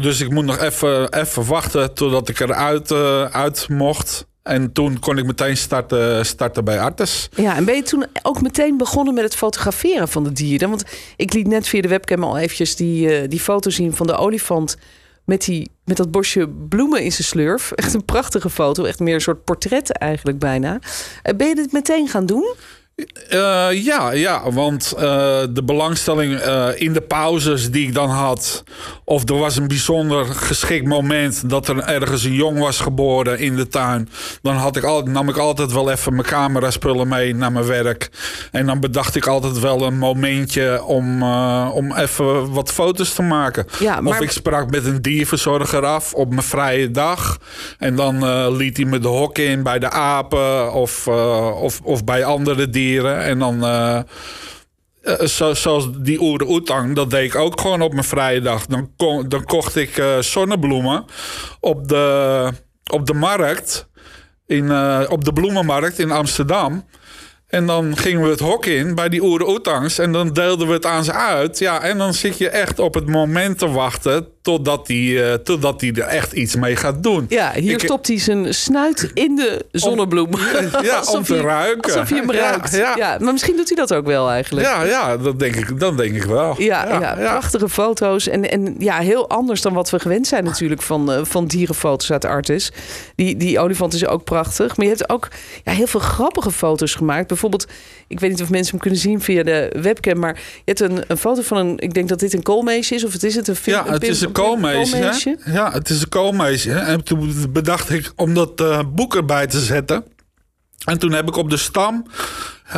dus 0.02 0.22
ik 0.22 0.30
moet 0.30 0.46
nog 0.46 0.58
even 0.60 1.14
even 1.14 1.46
wachten 1.46 1.94
totdat 1.94 2.30
ik 2.30 2.40
eruit 2.40 2.92
uit 3.32 3.66
mocht. 3.70 4.28
En 4.44 4.72
toen 4.72 5.00
kon 5.00 5.18
ik 5.18 5.26
meteen 5.26 5.58
starten, 5.58 6.26
starten 6.26 6.64
bij 6.64 6.80
Artes. 6.80 7.30
Ja, 7.36 7.56
en 7.56 7.66
ben 7.66 7.76
je 7.76 7.82
toen 7.82 8.06
ook 8.22 8.42
meteen 8.42 8.78
begonnen 8.78 9.14
met 9.14 9.24
het 9.24 9.36
fotograferen 9.36 10.08
van 10.08 10.24
de 10.24 10.32
dieren? 10.32 10.70
Want 10.70 10.84
ik 11.16 11.34
liet 11.34 11.48
net 11.48 11.68
via 11.68 11.82
de 11.82 11.88
webcam 11.88 12.24
al 12.24 12.38
eventjes 12.38 12.76
die, 12.76 13.16
eh, 13.16 13.30
die 13.30 13.40
foto 13.40 13.70
zien 13.70 13.94
van 13.96 14.08
de 14.08 14.16
olifant... 14.16 14.78
Met, 15.26 15.46
die, 15.46 15.72
met 15.86 15.98
dat 15.98 16.12
bosje 16.12 16.50
bloemen 16.70 17.04
in 17.04 17.12
zijn 17.12 17.28
slurf. 17.28 17.72
Echt 17.72 17.94
een 17.94 18.06
prachtige 18.06 18.50
foto. 18.50 18.84
Echt 18.84 19.00
meer 19.00 19.14
een 19.14 19.22
soort 19.22 19.44
portret 19.44 19.92
eigenlijk 19.92 20.40
bijna. 20.40 20.80
Eh, 21.24 21.36
Ben 21.36 21.48
je 21.48 21.56
dit 21.56 21.72
meteen 21.72 22.08
gaan 22.08 22.26
doen? 22.26 22.54
Eh, 23.30 23.68
ja, 23.84 24.12
ja, 24.12 24.52
want 24.52 24.94
eh, 24.98 25.02
de 25.50 25.64
belangstelling 25.64 26.36
eh, 26.40 26.68
in 26.76 26.94
de 26.94 27.02
pauzes 27.02 27.72
die 27.72 27.88
ik 27.88 27.94
dan 27.94 28.10
had. 28.10 28.64
Of 29.04 29.30
er 29.30 29.38
was 29.38 29.56
een 29.58 29.68
bijzonder 29.68 30.26
geschikt 30.26 30.86
moment 30.88 31.50
dat 31.50 31.68
er 31.68 31.80
ergens 31.80 32.24
een 32.24 32.34
jong 32.34 32.60
was 32.60 32.80
geboren 32.80 33.40
in 33.40 33.56
de 33.56 33.68
tuin. 33.68 34.10
Dan 34.42 34.56
had 34.56 34.76
ik 34.76 34.84
altijd, 34.84 35.14
nam 35.16 35.30
ik 35.30 35.38
altijd 35.38 35.72
wel 35.72 35.92
even 35.92 36.14
mijn 36.16 36.28
cameraspullen 36.28 37.08
mee 37.08 37.36
naar 37.36 37.52
mijn 37.52 37.66
werk. 37.66 38.10
En 38.52 38.66
dan 38.66 38.80
bedacht 38.80 39.16
ik 39.16 39.26
altijd 39.28 39.60
wel 39.60 39.82
een 39.82 39.98
momentje 39.98 40.84
om, 40.84 41.24
om 41.72 41.96
even 41.96 42.52
wat 42.54 42.72
foto's 42.72 43.14
te 43.14 43.22
maken. 43.22 43.66
Ja, 43.80 44.02
maar- 44.02 44.14
Of 44.14 44.20
ik 44.22 44.32
sprak 44.32 44.70
met 44.72 44.86
een 44.86 45.02
dierverzorger 45.02 45.86
af 45.86 46.14
op 46.14 46.30
mijn 46.30 46.44
vrije 46.44 46.92
dag. 46.92 47.38
En 47.78 47.96
dan 47.96 48.48
liet 48.56 48.78
hij 48.78 48.86
me 48.86 49.00
de 49.00 49.08
hok 49.08 49.38
in 49.38 49.64
bij 49.64 49.80
de 49.80 49.90
apen 49.90 50.74
of, 50.74 51.08
of, 51.08 51.80
of 51.84 52.04
bij 52.04 52.24
andere 52.26 52.70
dieren. 52.70 52.89
En 52.98 53.40
dan, 53.40 53.64
eh, 53.64 54.00
eh, 55.02 55.20
zo, 55.26 55.54
zoals 55.54 55.88
die 55.98 56.22
oer-oetang, 56.22 56.96
dat 56.96 57.10
deed 57.10 57.34
ik 57.34 57.36
ook 57.36 57.62
gewoon 57.62 57.82
op 57.82 57.92
mijn 57.92 58.04
vrije 58.04 58.42
dag. 58.42 58.66
Dan, 58.66 58.92
dan 59.28 59.44
kocht 59.46 59.76
ik 59.76 59.98
eh, 59.98 60.20
zonnebloemen 60.20 61.06
op 61.60 61.88
de, 61.88 62.50
op 62.92 63.06
de 63.06 63.14
markt. 63.14 63.88
In, 64.46 64.72
op 65.10 65.26
de 65.26 65.34
bloemenmarkt 65.34 66.00
in 66.00 66.12
Amsterdam. 66.12 66.86
En 67.48 67.66
dan 67.66 67.98
gingen 67.98 68.22
we 68.22 68.30
het 68.30 68.40
hok 68.40 68.66
in 68.66 68.96
bij 68.96 69.10
die 69.10 69.24
oeren-oetangs. 69.24 70.00
En 70.00 70.12
dan 70.12 70.34
deelden 70.34 70.68
we 70.68 70.74
het 70.74 70.86
aan 70.86 71.04
ze 71.04 71.14
uit. 71.14 71.60
Ja, 71.60 71.82
en 71.82 71.98
dan 71.98 72.14
zit 72.14 72.38
je 72.38 72.50
echt 72.50 72.80
op 72.80 72.94
het 72.94 73.08
moment 73.08 73.58
te 73.58 73.70
wachten... 73.70 74.28
totdat 74.50 74.88
hij 74.88 75.32
eh, 75.32 75.34
totdat 75.34 75.80
die 75.80 75.94
er 76.02 76.08
echt 76.08 76.32
iets 76.32 76.56
mee 76.56 76.76
gaat 76.76 77.04
doen. 77.04 77.26
Ja, 77.30 77.52
hier 77.56 77.72
Ik- 77.74 77.80
stopt 77.80 78.08
hij 78.08 78.20
zijn 78.20 78.54
snuit 78.54 79.12
in 79.14 79.36
de 79.36 79.66
zonnebloem. 79.72 80.30
Ja, 80.82 81.02
om 81.14 81.24
te 81.24 81.36
je- 81.36 81.42
ruiken. 81.42 81.92
Alsof 81.94 82.10
je 82.10 82.16
hem 82.16 82.32
Ja, 82.32 82.40
ruikt. 82.50 82.76
Ja, 82.76 82.94
ja. 82.98 83.18
maar 83.20 83.32
misschien 83.34 83.56
doet 83.56 83.68
hij 83.68 83.78
dat 83.78 83.94
ook 83.94 84.06
wel 84.06 84.30
eigenlijk. 84.30 84.68
Ja, 84.68 84.84
ja 84.84 85.18
dat, 85.18 85.40
denk 85.40 85.56
ik, 85.56 85.80
dat 85.80 85.98
denk 85.98 86.16
ik 86.16 86.24
wel. 86.24 86.56
Ja, 86.62 87.00
ja, 87.00 87.14
prachtige 87.16 87.70
foto's. 87.70 88.28
En, 88.28 88.50
en 88.52 88.76
ja, 88.78 88.98
heel 89.00 89.30
anders 89.30 89.62
dan 89.62 89.74
wat 89.74 89.90
we 89.90 90.00
gewend 90.00 90.28
zijn 90.28 90.44
natuurlijk 90.44 90.82
van, 90.82 91.12
eh, 91.12 91.20
van 91.24 91.46
dierenfoto's 91.48 92.12
uit 92.12 92.26
Artis. 92.26 92.72
Die, 93.16 93.38
die 93.38 93.60
olifant 93.60 93.94
is 93.94 94.06
ook 94.08 94.24
prachtig. 94.24 94.78
Maar 94.78 94.86
je 94.86 94.92
hebt 94.92 95.10
ook 95.10 95.28
ja, 95.64 95.72
heel 95.72 95.88
veel 95.88 96.00
grappige 96.00 96.52
foto's 96.52 96.94
gemaakt. 96.96 97.28
Bijvoorbeeld, 97.28 97.68
ik 98.08 98.20
weet 98.20 98.30
niet 98.30 98.42
of 98.42 98.50
mensen 98.50 98.72
hem 98.72 98.80
kunnen 98.80 99.00
zien 99.00 99.22
via 99.22 99.44
de 99.44 99.76
webcam. 99.82 100.20
Maar 100.20 100.34
je 100.36 100.62
hebt 100.74 100.80
een, 100.80 101.04
een 101.08 101.18
foto 101.18 101.42
van 101.42 101.58
een, 101.58 101.74
ik 101.78 101.94
denk 101.94 102.10
dat 102.10 102.20
dit 102.20 102.34
een 102.34 102.44
koolmeesje 102.44 102.96
is. 102.96 103.04
Of 103.06 103.14
het 103.14 103.24
is 103.24 103.36
het 103.36 103.48
een 103.48 103.56
film? 103.56 103.86
Ja, 103.86 103.92
het 103.92 104.04
is 104.04 104.22
een 104.22 104.32
koolmeisje. 104.32 104.39
Koolmeesje? 104.42 105.38
Ja, 105.46 105.72
het 105.72 105.90
is 105.90 106.02
een 106.02 106.10
koolmeisje. 106.10 106.72
En 106.72 107.04
toen 107.04 107.46
bedacht 107.50 107.90
ik 107.90 108.12
om 108.16 108.34
dat 108.34 108.62
eh, 108.62 108.80
boek 108.94 109.16
erbij 109.16 109.48
te 109.48 109.60
zetten. 109.60 110.04
En 110.86 111.00
toen 111.00 111.12
heb 111.12 111.28
ik 111.28 111.36
op 111.36 111.50
de 111.50 111.58
stam 111.58 112.06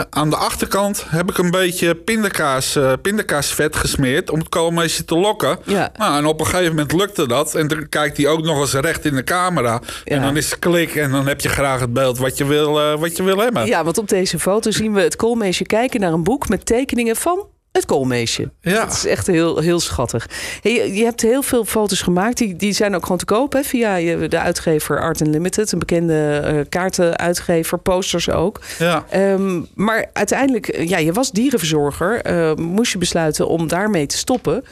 aan 0.09 0.29
de 0.29 0.35
achterkant 0.35 1.03
heb 1.07 1.29
ik 1.29 1.37
een 1.37 1.51
beetje 1.51 1.95
pindakaas, 1.95 2.75
uh, 2.75 2.93
pindakaasvet 3.01 3.75
gesmeerd 3.75 4.29
om 4.29 4.39
het 4.39 4.49
koolmeesje 4.49 5.05
te 5.05 5.17
lokken. 5.17 5.57
Ja. 5.65 5.91
Nou, 5.97 6.17
en 6.17 6.25
op 6.25 6.39
een 6.39 6.45
gegeven 6.45 6.69
moment 6.69 6.91
lukte 6.91 7.27
dat. 7.27 7.55
En 7.55 7.67
dan 7.67 7.89
kijkt 7.89 8.17
hij 8.17 8.27
ook 8.27 8.43
nog 8.43 8.59
eens 8.59 8.73
recht 8.73 9.05
in 9.05 9.15
de 9.15 9.23
camera. 9.23 9.81
En 10.03 10.15
Ja. 10.15 10.21
dan 10.23 10.37
is 10.37 10.49
het 10.49 10.59
klik 10.59 10.95
en 10.95 11.11
dan 11.11 11.27
heb 11.27 11.41
je 11.41 11.49
graag 11.49 11.79
het 11.79 11.93
beeld 11.93 12.17
wat 12.17 12.37
je 12.37 12.45
wil, 12.45 12.79
eh, 12.79 12.99
wat 12.99 13.17
je 13.17 13.23
wil 13.23 13.37
hebben. 13.37 13.65
Ja, 13.65 13.83
want 13.83 13.97
op 13.97 14.09
deze 14.09 14.39
foto 14.39 14.71
zien 14.71 14.93
we 14.93 15.01
het 15.01 15.15
koolmeesje 15.15 15.63
kijken 15.65 15.99
naar 15.99 16.13
een 16.13 16.23
boek 16.23 16.49
met 16.49 16.65
tekeningen 16.65 17.15
van 17.15 17.47
het 17.71 17.85
koolmeesje. 17.85 18.51
Ja. 18.61 18.85
Dat 18.85 18.93
is 18.93 19.05
echt 19.05 19.27
heel, 19.27 19.57
heel 19.59 19.79
schattig. 19.79 20.29
Hey, 20.61 20.93
je, 20.93 21.03
hebt 21.03 21.21
heel 21.21 21.41
veel 21.41 21.65
foto's 21.65 22.01
gemaakt. 22.01 22.37
Die, 22.37 22.55
die 22.55 22.73
zijn 22.73 22.95
ook 22.95 23.01
gewoon 23.01 23.17
te 23.17 23.25
koop 23.25 23.53
hè, 23.53 23.63
via 23.63 24.27
de 24.27 24.39
uitgever 24.39 25.01
Art 25.01 25.21
Unlimited. 25.21 25.71
Een 25.71 25.79
bekende 25.79 26.41
eh, 26.43 26.59
kaartenuitgever, 26.69 27.77
posters 27.77 28.29
ook. 28.29 28.59
Ja. 28.79 29.05
Ehm, 29.09 29.61
maar 29.75 30.09
uiteindelijk, 30.13 30.67
eh, 30.67 30.89
ja, 30.89 30.97
je 30.97 31.13
was 31.13 31.31
dierenverzorger. 31.31 32.21
eh, 32.21 32.55
moest 32.55 32.91
je 32.91 32.97
besluiten 32.97 33.47
om 33.47 33.67
daarmee 33.67 34.05
te 34.05 34.17
stoppen 34.17 34.63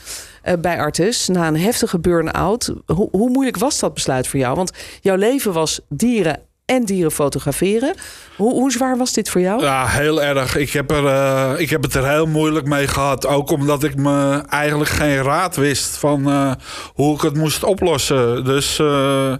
bij 0.59 0.79
Artis. 0.79 1.27
Na 1.27 1.47
een 1.47 1.59
heftige 1.59 1.99
burn-out. 1.99 2.73
Hoe, 2.85 3.07
hoe 3.11 3.29
moeilijk 3.29 3.57
was 3.57 3.79
dat 3.79 3.93
besluit 3.93 4.27
voor 4.27 4.39
jou? 4.39 4.55
Want 4.55 4.71
jouw 5.01 5.15
leven 5.15 5.53
was 5.53 5.79
dieren 5.89 6.39
en 6.69 6.85
dieren 6.85 7.11
fotograferen. 7.11 7.95
Hoe, 8.35 8.51
hoe 8.51 8.71
zwaar 8.71 8.97
was 8.97 9.13
dit 9.13 9.29
voor 9.29 9.41
jou? 9.41 9.61
Ja, 9.61 9.88
heel 9.88 10.23
erg. 10.23 10.55
Ik 10.55 10.71
heb, 10.71 10.91
er, 10.91 11.05
eh, 11.05 11.53
ik 11.57 11.69
heb 11.69 11.83
het 11.83 11.93
er 11.93 12.09
heel 12.09 12.25
moeilijk 12.25 12.67
mee 12.67 12.88
gehad. 12.88 13.25
Ook 13.25 13.51
omdat 13.51 13.83
ik 13.83 13.95
me 13.95 14.43
eigenlijk 14.49 14.89
geen 14.89 15.21
raad 15.23 15.55
wist 15.55 15.97
van 15.97 16.29
eh, 16.29 16.51
hoe 16.93 17.15
ik 17.15 17.21
het 17.21 17.35
moest 17.35 17.63
oplossen. 17.63 18.45
Dus, 18.45 18.79
eh, 18.79 19.33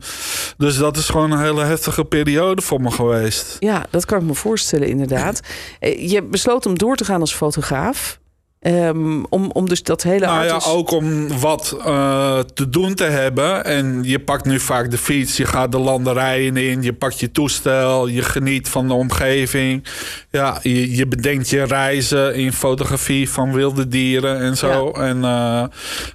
dus 0.58 0.78
dat 0.78 0.98
is 0.98 1.10
gewoon 1.10 1.32
een 1.32 1.42
hele 1.42 1.64
heftige 1.64 2.06
periode 2.06 2.62
voor 2.62 2.82
me 2.82 2.92
geweest. 2.92 3.56
Ja, 3.60 3.86
dat 3.90 4.06
kan 4.06 4.20
ik 4.20 4.26
me 4.26 4.34
voorstellen, 4.34 4.88
inderdaad. 4.88 5.40
Je 5.80 6.24
besloot 6.24 6.66
om 6.66 6.78
door 6.78 6.96
te 6.96 7.06
gaan 7.06 7.22
als 7.22 7.34
fotograaf. 7.34 8.20
Ehm, 8.60 9.24
om, 9.30 9.52
om 9.52 9.68
dus 9.70 9.84
dat 9.84 10.04
hele 10.04 10.26
Nou 10.26 10.46
ja, 10.46 10.60
ook 10.68 10.92
om 10.92 11.40
wat 11.40 11.78
eh, 11.86 12.40
te 12.40 12.70
doen 12.70 12.94
te 12.94 13.04
hebben. 13.04 13.66
En 13.66 14.00
je 14.04 14.20
pakt 14.20 14.46
nu 14.46 14.60
vaak 14.60 14.92
de 14.92 14.98
fiets, 14.98 15.38
je 15.38 15.46
gaat 15.46 15.72
de 15.72 15.78
landerijen 15.78 16.58
in, 16.58 16.82
je 16.82 16.94
pakt 16.94 17.20
je 17.20 17.32
toestel, 17.32 18.08
je 18.08 18.22
geniet 18.22 18.70
van 18.70 18.88
de 18.88 18.94
omgeving. 18.94 19.84
Ja, 20.30 20.60
je, 20.62 20.96
je 20.96 21.08
bedenkt 21.08 21.50
je 21.50 21.64
reizen 21.64 22.36
in 22.36 22.54
fotografie 22.54 23.30
van 23.30 23.54
wilde 23.54 23.88
dieren 23.88 24.40
en 24.40 24.58
zo. 24.58 24.92
En 24.92 25.24
eh, 25.24 25.64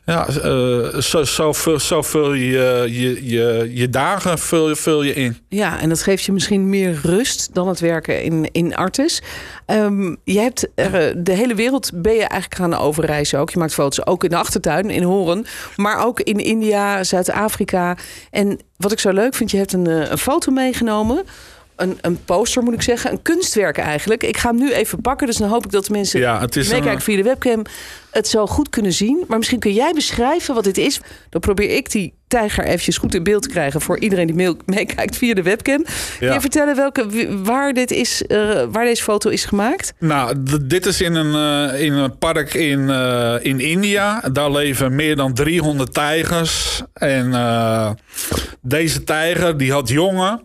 ja, 0.04 0.26
eh, 0.28 1.00
zo, 1.00 1.24
zo, 1.24 1.52
vul, 1.52 1.78
zo 1.78 2.02
vul 2.02 2.32
je 2.32 2.84
je, 2.88 3.26
je, 3.28 3.70
je 3.74 3.88
dagen 3.90 4.38
vul, 4.38 4.68
je- 4.68 4.76
vul 4.76 5.02
je 5.02 5.14
in. 5.14 5.36
Ja, 5.48 5.80
en 5.80 5.88
dat 5.88 6.02
geeft 6.02 6.24
je 6.24 6.32
misschien 6.32 6.68
meer 6.68 6.98
rust 7.02 7.50
dan 7.54 7.68
het 7.68 7.80
werken 7.80 8.22
in, 8.22 8.48
in 8.52 8.76
Artis. 8.76 9.22
Ehm, 9.66 10.14
je 10.24 10.38
hebt 10.38 10.68
de 11.16 11.32
hele 11.32 11.54
wereld 11.54 11.90
ben 11.94 12.14
je 12.14 12.32
eigenlijk 12.34 12.60
gaan 12.60 12.80
overreizen 12.80 13.38
ook. 13.38 13.50
Je 13.50 13.58
maakt 13.58 13.74
foto's 13.74 14.06
ook 14.06 14.24
in 14.24 14.30
de 14.30 14.36
achtertuin 14.36 14.90
in 14.90 15.02
Horen, 15.02 15.46
maar 15.76 16.04
ook 16.04 16.20
in 16.20 16.38
India, 16.38 17.04
Zuid-Afrika. 17.04 17.96
En 18.30 18.58
wat 18.76 18.92
ik 18.92 18.98
zo 18.98 19.10
leuk 19.10 19.34
vind, 19.34 19.50
je 19.50 19.56
hebt 19.56 19.72
een, 19.72 19.86
eh, 19.86 20.10
een 20.10 20.18
foto 20.18 20.52
meegenomen. 20.52 21.24
Een, 21.76 21.98
een 22.00 22.24
poster 22.24 22.62
moet 22.62 22.74
ik 22.74 22.82
zeggen, 22.82 23.10
een 23.10 23.22
kunstwerk 23.22 23.78
eigenlijk. 23.78 24.22
Ik 24.22 24.36
ga 24.36 24.48
hem 24.48 24.58
nu 24.58 24.72
even 24.72 25.00
pakken, 25.00 25.26
dus 25.26 25.36
dan 25.36 25.48
hoop 25.48 25.64
ik 25.64 25.70
dat 25.70 25.84
de 25.86 25.92
mensen 25.92 26.20
Ja, 26.20 26.40
het 26.40 26.56
is 26.56 26.62
die 26.64 26.72
meekijken 26.74 26.96
een- 26.98 27.04
via 27.04 27.16
de 27.16 27.22
webcam 27.22 27.62
het 28.10 28.28
zo 28.28 28.46
goed 28.46 28.68
kunnen 28.68 28.92
zien. 28.92 29.24
Maar 29.28 29.38
misschien 29.38 29.58
kun 29.58 29.72
jij 29.72 29.92
beschrijven 29.94 30.54
wat 30.54 30.64
dit 30.64 30.78
is. 30.78 31.00
Dan 31.30 31.40
probeer 31.40 31.70
ik 31.76 31.90
die 31.90 32.14
tijger 32.28 32.64
eventjes 32.64 32.98
goed 32.98 33.14
in 33.14 33.22
beeld 33.22 33.42
te 33.42 33.48
krijgen 33.48 33.80
voor 33.80 33.98
iedereen 33.98 34.26
die 34.26 34.34
mee- 34.36 34.56
meekijkt 34.66 35.16
via 35.16 35.34
de 35.34 35.42
webcam. 35.42 35.82
Kun 36.18 36.26
Ja. 36.26 36.34
je 36.34 36.40
vertellen 36.40 36.76
welke, 36.76 37.28
waar, 37.42 37.72
dit 37.72 37.90
is, 37.90 38.26
eh, 38.26 38.64
waar 38.70 38.84
deze 38.84 39.02
foto 39.02 39.30
is 39.30 39.44
gemaakt? 39.44 39.92
Nou, 39.98 40.34
dit 40.62 40.86
is 40.86 41.00
in 41.00 41.14
een, 41.14 41.70
eh, 41.70 41.80
in 41.82 41.92
een 41.92 42.18
park 42.18 42.54
in, 42.54 42.90
eh, 42.90 43.34
in 43.40 43.60
India. 43.60 44.20
Daar 44.32 44.50
leven 44.50 44.94
meer 44.94 45.16
dan 45.16 45.34
300 45.34 45.94
tijgers. 45.94 46.82
En 46.92 47.34
eh, 47.34 47.90
deze 48.60 49.04
tijger 49.04 49.56
die 49.58 49.72
had 49.72 49.88
jongen. 49.88 50.42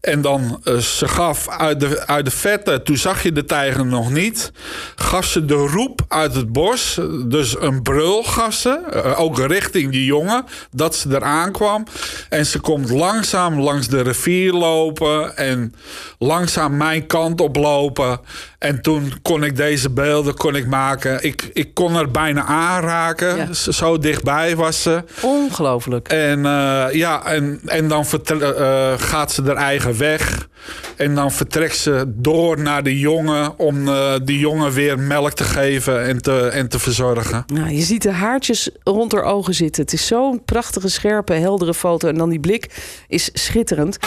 En 0.00 0.20
dan, 0.20 0.60
eh, 0.64 0.76
ze 0.76 1.08
gaf 1.08 1.48
uit 1.48 1.80
de, 1.80 2.06
uit 2.06 2.24
de 2.24 2.30
vette, 2.30 2.82
toen 2.82 2.96
zag 2.96 3.22
je 3.22 3.32
de 3.32 3.44
tijger 3.44 3.86
nog 3.86 4.10
niet. 4.10 4.52
Gaf 4.96 5.24
ze 5.24 5.44
de 5.44 5.54
roep 5.54 6.00
uit 6.08 6.34
het 6.34 6.52
bos. 6.52 7.00
Dus 7.26 7.60
een 7.60 7.82
brul 7.82 8.22
gaf 8.22 8.54
ze. 8.54 8.80
eh, 8.92 9.20
ook 9.20 9.38
richting 9.38 9.92
die 9.92 10.04
jongen. 10.04 10.44
Dat 10.70 10.94
ze 10.96 11.08
eraan 11.08 11.52
kwam. 11.52 11.84
En 12.28 12.46
ze 12.46 12.58
komt 12.60 12.90
langzaam 12.90 13.60
langs 13.60 13.88
de 13.88 14.00
rivier 14.00 14.52
lopen. 14.52 15.36
En 15.36 15.74
langzaam 16.18 16.76
mijn 16.76 17.06
kant 17.06 17.40
oplopen. 17.40 18.20
En 18.58 18.82
toen 18.82 19.12
kon 19.22 19.44
ik 19.44 19.56
deze 19.56 19.90
beelden 19.90 20.34
kon 20.34 20.56
ik 20.56 20.66
maken. 20.66 21.22
Ik, 21.24 21.50
ik 21.52 21.74
kon 21.74 21.96
er 21.96 22.10
bijna 22.10 22.44
aanraken. 22.44 23.36
Ja. 23.36 23.52
Zo 23.52 23.98
dichtbij 23.98 24.56
was 24.56 24.82
ze. 24.82 25.04
Ongelooflijk. 25.20 26.08
En 26.08 26.46
eh, 26.46 26.84
ja, 26.92 27.24
en, 27.24 27.60
en 27.66 27.88
dan 27.88 28.04
eh, 28.26 28.92
gaat 28.96 29.32
ze 29.32 29.42
eigen 29.56 29.98
weg. 29.98 30.48
En 30.96 31.14
dan 31.14 31.32
vertrekt 31.32 31.76
ze 31.76 32.04
door 32.06 32.60
naar 32.60 32.82
de 32.82 32.98
jongen 32.98 33.58
om 33.58 33.88
eh 33.88 34.14
die 34.24 34.38
jongen 34.38 34.72
weer 34.72 34.98
melk 34.98 35.32
te 35.32 35.44
geven 35.44 36.04
en 36.04 36.22
te, 36.22 36.38
en 36.38 36.68
te 36.68 36.78
verzorgen. 36.78 37.44
Nou, 37.46 37.70
je 37.70 37.82
ziet 37.82 38.02
de 38.02 38.10
haartjes 38.10 38.70
rond 38.82 39.12
haar 39.12 39.22
ogen 39.22 39.54
zitten. 39.54 39.82
Het 39.82 39.92
is 39.92 40.06
zo'n 40.06 40.44
prachtige, 40.44 40.88
scherpe, 40.88 41.32
heldere 41.32 41.74
foto. 41.74 42.08
En 42.08 42.14
dan 42.14 42.30
die 42.30 42.40
blik 42.40 42.70
is 43.08 43.30
schitterend. 43.32 43.98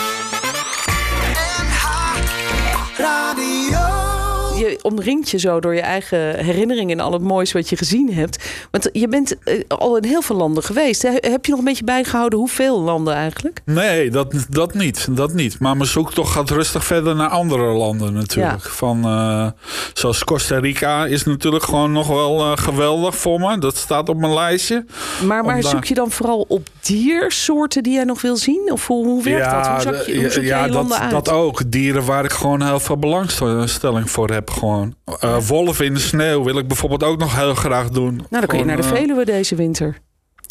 Je 4.58 4.80
omringt 4.82 5.30
je 5.30 5.38
zo 5.38 5.60
door 5.60 5.76
je 5.76 5.82
eigen 5.82 6.38
herinneringen 6.46 7.00
en 7.00 7.06
al 7.06 7.12
het 7.12 7.22
moois 7.22 7.52
wat 7.52 7.70
je 7.70 7.78
gezien 7.78 8.14
hebt. 8.14 8.44
Want 8.72 8.90
je 8.92 9.08
bent 9.08 9.44
eh, 9.44 9.60
al 9.68 9.98
in 9.98 10.04
heel 10.04 10.22
veel 10.22 10.36
landen 10.36 10.64
geweest. 10.64 11.02
Heb 11.02 11.46
je 11.46 11.52
nog 11.52 11.60
een 11.60 11.66
beetje 11.66 11.84
bijgehouden 11.84 12.40
hoeveel 12.40 12.82
landen 12.82 13.14
eigenlijk? 13.14 13.62
Nee, 13.66 14.10
dat, 14.10 14.46
dat 14.50 14.74
niet. 14.74 15.08
Dat 15.12 15.34
niet. 15.34 15.60
Maar 15.60 15.78
mijn 15.78 15.90
zoektocht 15.90 16.32
gaat 16.32 16.50
rustig 16.50 16.86
verder 16.86 17.16
naar 17.16 17.30
andere 17.30 17.64
landen 17.64 18.14
natuurlijk. 18.14 18.64
Ja. 18.64 18.70
Van, 18.70 19.04
eh, 19.04 19.48
zoals 19.94 20.24
Costa 20.24 20.60
Rica 20.60 21.06
is 21.06 21.24
natuurlijk 21.24 21.64
gewoon 21.64 21.92
nog 21.92 22.08
wel 22.08 22.40
eh, 22.40 22.58
geweldig 22.58 23.16
voor 23.16 23.40
me. 23.40 23.58
Dat 23.58 23.76
staat 23.76 24.10
op 24.10 24.18
mijn 24.18 24.34
lijstje. 24.34 24.86
Maar, 25.26 25.44
maar 25.44 25.64
zoek 25.64 25.86
je 25.86 25.94
dan 25.94 26.12
vooral 26.12 26.46
op 26.48 26.68
diersoorten 26.82 27.84
die 27.84 27.94
jij 27.94 28.04
nog 28.04 28.22
wil 28.22 28.38
zien? 28.38 28.70
Of 28.72 28.88
hoe, 28.88 29.06
hoe 29.06 29.24
werkt 29.24 29.52
dat? 29.52 29.68
Hoe, 29.68 29.82
zak 29.82 30.06
je, 30.06 30.16
hoe 30.16 30.30
zoek 30.30 30.44
ja, 30.44 30.66
je 30.66 30.72
landen 30.72 30.90
dat, 30.90 31.00
uit? 31.00 31.12
dat 31.12 31.30
ook. 31.30 31.72
Dieren 31.72 32.06
waar 32.06 32.24
ik 32.24 32.32
gewoon 32.32 32.62
heel 32.62 32.80
veel 32.80 32.98
belangstelling 32.98 34.12
voor 34.12 34.30
heb. 34.30 34.45
Gewoon. 34.52 34.96
Eh, 35.20 35.38
wolven 35.38 35.86
in 35.86 35.94
de 35.94 36.00
sneeuw 36.00 36.44
wil 36.44 36.58
ik 36.58 36.68
bijvoorbeeld 36.68 37.04
ook 37.04 37.20
nog 37.20 37.36
heel 37.36 37.56
graag 37.56 37.90
doen. 37.90 38.16
Nou, 38.16 38.28
dan 38.30 38.46
kun 38.46 38.58
je 38.58 38.66
naar 38.66 38.78
de 38.78 38.84
eh, 38.84 38.90
Veluwe 38.90 39.26
deze 39.26 39.56
winter. 39.56 39.98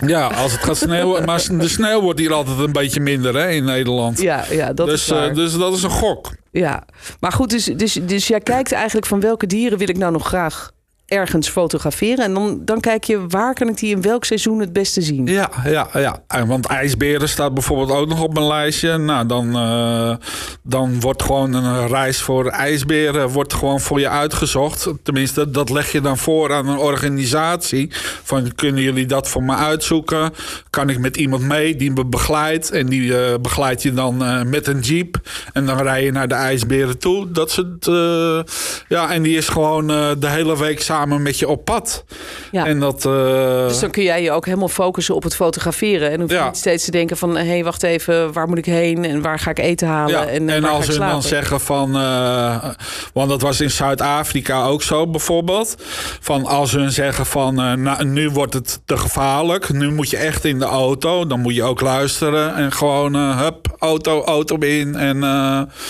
Ja, 0.07 0.27
als 0.27 0.53
het 0.53 0.61
gaat 0.61 0.77
sneeuwen. 0.77 1.25
maar 1.27 1.47
de 1.51 1.69
sneeuw 1.69 2.01
wordt 2.01 2.19
hier 2.19 2.33
altijd 2.33 2.59
een 2.59 2.73
beetje 2.73 3.01
minder 3.01 3.35
hè, 3.35 3.51
in 3.51 3.65
Nederland. 3.65 4.21
Ja, 4.21 4.45
ja 4.51 4.73
dat 4.73 4.87
dus, 4.87 5.03
is 5.03 5.09
waar. 5.09 5.29
eh, 5.29 5.35
dus 5.35 5.57
dat 5.57 5.77
is 5.77 5.83
een 5.83 5.91
gok. 5.91 6.33
Ja, 6.51 6.87
maar 7.21 7.33
goed, 7.33 7.51
dus, 7.51 7.65
dus, 7.65 7.93
dus 7.93 8.29
jij 8.29 8.41
kijkt 8.41 8.73
eigenlijk 8.73 9.07
van 9.07 9.21
welke 9.21 9.47
dieren 9.47 9.79
wil 9.79 9.89
ik 9.89 9.99
nou 9.99 10.13
nog 10.13 10.27
graag 10.27 10.71
ergens 11.07 11.49
fotograferen. 11.49 12.25
En 12.25 12.35
dan, 12.35 12.61
dan 12.65 12.81
kijk 12.81 13.05
je 13.05 13.27
waar 13.29 13.55
kan 13.55 13.69
ik 13.69 13.79
die 13.79 13.95
in 13.95 14.03
welk 14.03 14.25
seizoen 14.25 14.61
het 14.61 14.73
beste 14.73 15.03
zien. 15.03 15.27
Ja, 15.27 15.51
ja, 15.65 15.89
ja. 15.93 16.23
En 16.29 16.47
Want 16.47 16.67
ijsberen 16.67 17.29
staat 17.29 17.55
bijvoorbeeld 17.55 17.91
ook 17.91 18.09
nog 18.09 18.23
op 18.23 18.35
mijn 18.35 18.47
lijstje. 18.47 18.99
Nou, 18.99 19.27
dan, 19.27 19.57
eh, 19.57 20.17
dan 20.63 21.01
wordt 21.01 21.23
gewoon 21.23 21.53
een 21.53 21.87
reis 21.89 22.21
voor 22.21 22.47
ijsberen 22.47 23.29
wordt 23.29 23.55
gewoon 23.55 23.81
voor 23.81 24.01
je 24.01 24.09
uitgezocht. 24.09 24.89
Tenminste, 25.03 25.51
dat 25.51 25.71
leg 25.71 25.93
je 25.93 26.01
dan 26.01 26.19
voor 26.19 26.53
aan 26.53 26.69
een 26.69 26.79
organisatie. 26.79 27.89
Van, 28.23 28.55
kunnen 28.55 28.83
jullie 28.83 29.07
dat 29.07 29.29
voor 29.29 29.43
me 29.43 29.55
uitzoeken? 29.55 30.33
Kan 30.71 30.89
ik 30.89 30.99
met 30.99 31.17
iemand 31.17 31.43
mee 31.43 31.77
die 31.77 31.91
me 31.91 32.05
begeleidt? 32.05 32.71
En 32.71 32.87
die 32.87 33.19
eh, 33.19 33.39
begeleidt 33.41 33.83
je 33.83 33.93
dan 33.93 34.25
eh, 34.25 34.43
met 34.43 34.67
een 34.67 34.81
jeep. 34.81 35.21
En 35.53 35.67
dan 35.67 35.81
rij 35.81 36.05
je 36.05 36.13
naar 36.13 36.29
de 36.29 36.35
ijsberen 36.35 36.99
toe. 36.99 37.31
Dat 37.31 37.51
soort, 37.51 37.87
eh, 37.87 38.55
ja, 38.89 39.11
en 39.11 39.23
die 39.23 39.37
is 39.37 39.49
gewoon 39.49 39.91
eh, 39.91 40.11
de 40.19 40.29
hele 40.29 40.59
week 40.59 40.81
samen 40.81 40.93
met 41.03 41.39
je 41.39 41.49
op 41.49 41.65
pad. 41.65 42.05
Ja. 42.53 42.67
En 42.67 42.81
dat... 42.81 43.05
eh, 43.07 43.67
Dus 43.69 43.81
dan 43.81 43.91
kun 43.91 44.03
jij 44.03 44.23
je 44.23 44.31
ook 44.33 44.45
helemaal 44.47 44.69
focussen 44.69 45.15
op 45.15 45.23
het 45.23 45.35
fotograferen. 45.35 46.11
En 46.11 46.21
hoef 46.21 46.31
je 46.31 46.37
Ja. 46.37 46.45
niet 46.47 46.57
steeds 46.57 46.85
te 46.85 46.91
denken 46.91 47.17
van... 47.17 47.37
hé, 47.37 47.47
hey, 47.47 47.65
wacht 47.65 47.83
even, 47.83 48.33
waar 48.33 48.49
moet 48.49 48.59
ik 48.59 48.65
heen? 48.65 49.05
En 49.05 49.23
waar 49.23 49.39
ga 49.39 49.51
ik 49.51 49.59
eten 49.59 49.89
halen? 49.89 50.15
Ja, 50.15 50.27
en, 50.27 50.49
en, 50.49 50.55
eh, 50.57 50.61
waar 50.61 50.71
ga 50.71 50.77
als 50.77 50.87
ze 50.87 50.99
dan 50.99 51.23
zeggen 51.23 51.61
van, 51.61 51.97
eh, 51.97 52.65
want 53.13 53.29
dat 53.29 53.41
was 53.43 53.61
in 53.61 53.71
Zuid-Afrika 53.71 54.65
ook 54.65 54.83
zo 54.83 55.07
bijvoorbeeld, 55.07 55.75
van 56.21 56.47
als 56.47 56.73
hun 56.73 56.91
zeggen 56.93 57.27
van, 57.27 57.55
nou, 57.83 58.05
nu 58.05 58.31
wordt 58.31 58.55
het 58.55 58.81
te 58.85 58.97
gevaarlijk, 58.97 59.73
nu 59.73 59.91
moet 59.93 60.11
je 60.11 60.17
echt 60.17 60.45
in 60.45 60.59
de 60.59 60.65
auto, 60.65 61.27
dan 61.27 61.41
moet 61.41 61.55
je 61.55 61.63
ook 61.63 61.81
luisteren 61.81 62.55
en 62.55 62.73
gewoon, 62.73 63.15
hup, 63.15 63.77
auto, 63.79 64.23
auto 64.25 64.57
in 64.57 64.97
en 64.97 65.19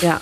Ja, 0.00 0.20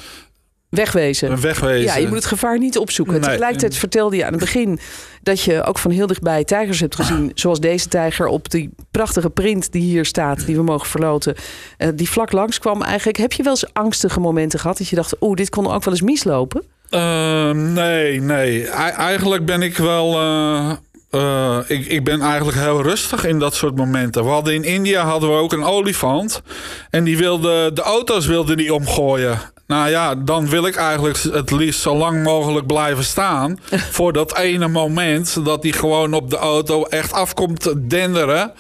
wegwezen. 0.77 1.41
wegwezen. 1.41 1.85
Ja, 1.87 1.97
je 1.97 2.07
moet 2.07 2.17
het 2.17 2.25
gevaar 2.27 2.59
niet 2.59 2.79
opzoeken. 2.79 3.15
Nee. 3.15 3.23
Tegelijkertijd 3.23 3.77
vertelde 3.77 4.17
je 4.17 4.25
aan 4.25 4.31
het 4.33 4.41
begin 4.41 4.79
dat 5.23 5.41
je 5.43 5.65
ook 5.65 5.79
van 5.79 5.91
heel 5.91 6.07
dichtbij 6.07 6.45
tijgers 6.45 6.81
hebt 6.81 6.95
gezien. 6.95 7.31
Zoals 7.35 7.61
deze 7.61 7.89
tijger 7.89 8.27
op 8.27 8.51
die 8.51 8.71
prachtige 8.91 9.31
print 9.31 9.73
die 9.73 9.83
hier 9.83 10.05
staat, 10.05 10.47
die 10.47 10.57
we 10.57 10.63
mogen 10.63 10.87
verloten. 10.89 11.35
eh, 11.79 11.89
die 11.95 12.11
vlak 12.11 12.33
langs 12.33 12.59
kwam 12.59 12.83
eigenlijk. 12.83 13.19
Heb 13.19 13.33
je 13.33 13.43
wel 13.43 13.53
eens 13.53 13.75
angstige 13.75 14.21
momenten 14.21 14.59
gehad 14.59 14.79
dat 14.79 14.89
je 14.89 14.97
dacht, 14.97 15.17
oeh, 15.21 15.37
dit 15.37 15.51
kon 15.51 15.67
ook 15.73 15.85
wel 15.85 15.95
eens 15.95 16.03
mislopen? 16.03 16.63
Uh, 16.91 17.51
nee, 17.51 18.21
nee. 18.21 18.61
I- 18.63 18.67
eigenlijk 18.97 19.45
ben 19.47 19.63
ik 19.63 19.77
wel. 19.77 20.21
Uh, 20.23 20.73
uh, 21.11 21.59
ik, 21.67 21.87
ik 21.87 22.05
ben 22.05 22.21
eigenlijk 22.21 22.59
heel 22.59 22.83
rustig 22.83 23.25
in 23.25 23.39
dat 23.39 23.55
soort 23.55 23.77
momenten. 23.77 24.25
We 24.25 24.31
hadden 24.31 24.55
in 24.55 24.65
India 24.65 25.05
hadden 25.05 25.29
we 25.29 25.35
ook 25.37 25.53
een 25.53 25.65
olifant. 25.65 26.43
En 26.91 27.05
die 27.05 27.17
wilde, 27.17 27.71
de 27.73 27.83
auto's 27.83 28.27
wilden 28.27 28.57
die 28.57 28.75
omgooien. 28.75 29.39
Nou 29.67 29.89
ja, 29.91 30.15
dan 30.15 30.49
wil 30.49 30.67
ik 30.67 30.77
eigenlijk 30.77 31.19
het 31.19 31.51
liefst 31.51 31.81
zo 31.81 31.97
lang 31.97 32.23
mogelijk 32.23 32.67
blijven 32.67 33.05
staan. 33.05 33.59
voor 33.97 34.13
dat 34.13 34.37
ene 34.39 34.69
moment 34.69 35.45
dat 35.45 35.63
hij 35.63 35.73
gewoon 35.73 36.15
op 36.15 36.31
de 36.31 36.37
auto 36.37 36.85
echt 36.85 37.13
afkomt 37.13 37.91
denderen. 37.91 38.53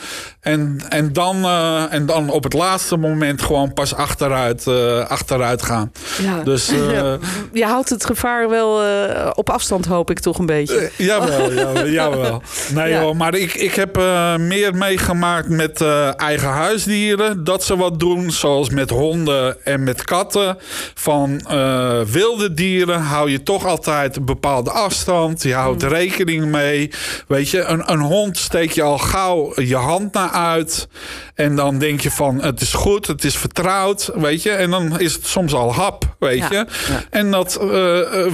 En, 0.43 0.81
en, 0.89 1.13
dan, 1.13 1.37
uh, 1.37 1.93
en 1.93 2.07
dan 2.07 2.31
op 2.31 2.43
het 2.45 2.53
laatste 2.53 2.97
moment 2.97 3.43
gewoon 3.43 3.73
pas 3.73 3.95
achteruit, 3.95 4.67
uh, 4.69 4.99
achteruit 4.99 5.63
gaan. 5.63 5.93
Ja. 6.23 6.43
Dus, 6.43 6.73
uh, 6.73 7.13
je 7.53 7.65
houdt 7.65 7.89
het 7.89 8.05
gevaar 8.05 8.49
wel 8.49 8.81
op 9.35 9.51
afstand, 9.51 9.87
hoop 9.87 10.11
ik 10.11 10.19
toch 10.21 10.39
een 10.39 10.47
beetje. 10.47 10.91
jawel, 10.97 11.53
jawel, 11.63 11.89
jawel. 11.89 12.43
Nee 12.75 12.89
ja. 12.89 13.13
maar 13.13 13.35
ik, 13.35 13.55
ik 13.55 13.75
heb 13.75 13.97
meer 14.39 14.75
meegemaakt 14.75 15.49
met 15.49 15.81
eigen 16.17 16.49
huisdieren. 16.49 17.45
Dat 17.45 17.65
ze 17.65 17.77
wat 17.77 18.01
doen, 18.01 18.31
zoals 18.31 18.71
met 18.71 18.91
honden 18.91 19.65
en 19.65 19.83
met 19.83 20.05
katten. 20.05 20.59
Van 20.95 21.41
wilde 22.13 22.55
dieren 22.55 23.01
hou 23.01 23.31
je 23.31 23.43
toch 23.43 23.67
altijd 23.67 24.17
een 24.17 24.25
bepaalde 24.25 24.71
afstand. 24.71 25.43
Je 25.43 25.55
houdt 25.55 25.83
Mm. 25.83 25.89
rekening 25.89 26.45
mee. 26.45 26.91
Weet 27.27 27.51
je, 27.51 27.63
een, 27.63 27.93
een 27.93 28.01
hond 28.01 28.39
steek 28.39 28.71
je 28.73 28.83
al 28.83 28.99
gauw 28.99 29.53
je 29.61 29.77
hand 29.77 30.13
naar 30.13 30.31
uit. 30.33 30.89
En 31.35 31.57
dan 31.57 31.79
denk 31.79 32.01
je 32.01 32.11
van 32.11 32.43
het 32.43 32.61
is 32.61 32.73
goed, 32.73 33.07
het 33.07 33.25
is 33.25 33.37
vertrouwd, 33.37 34.11
weet 34.15 34.43
je. 34.43 34.51
En 34.51 34.71
dan 34.71 35.01
is 35.01 35.12
het 35.12 35.27
soms 35.27 35.53
al 35.55 35.75
hap, 35.75 36.17
weet 36.19 36.39
Ja, 36.39 36.49
je. 36.51 36.55
ja. 36.89 37.03
En 37.11 37.31
dat... 37.31 37.59
uh, 37.62 37.69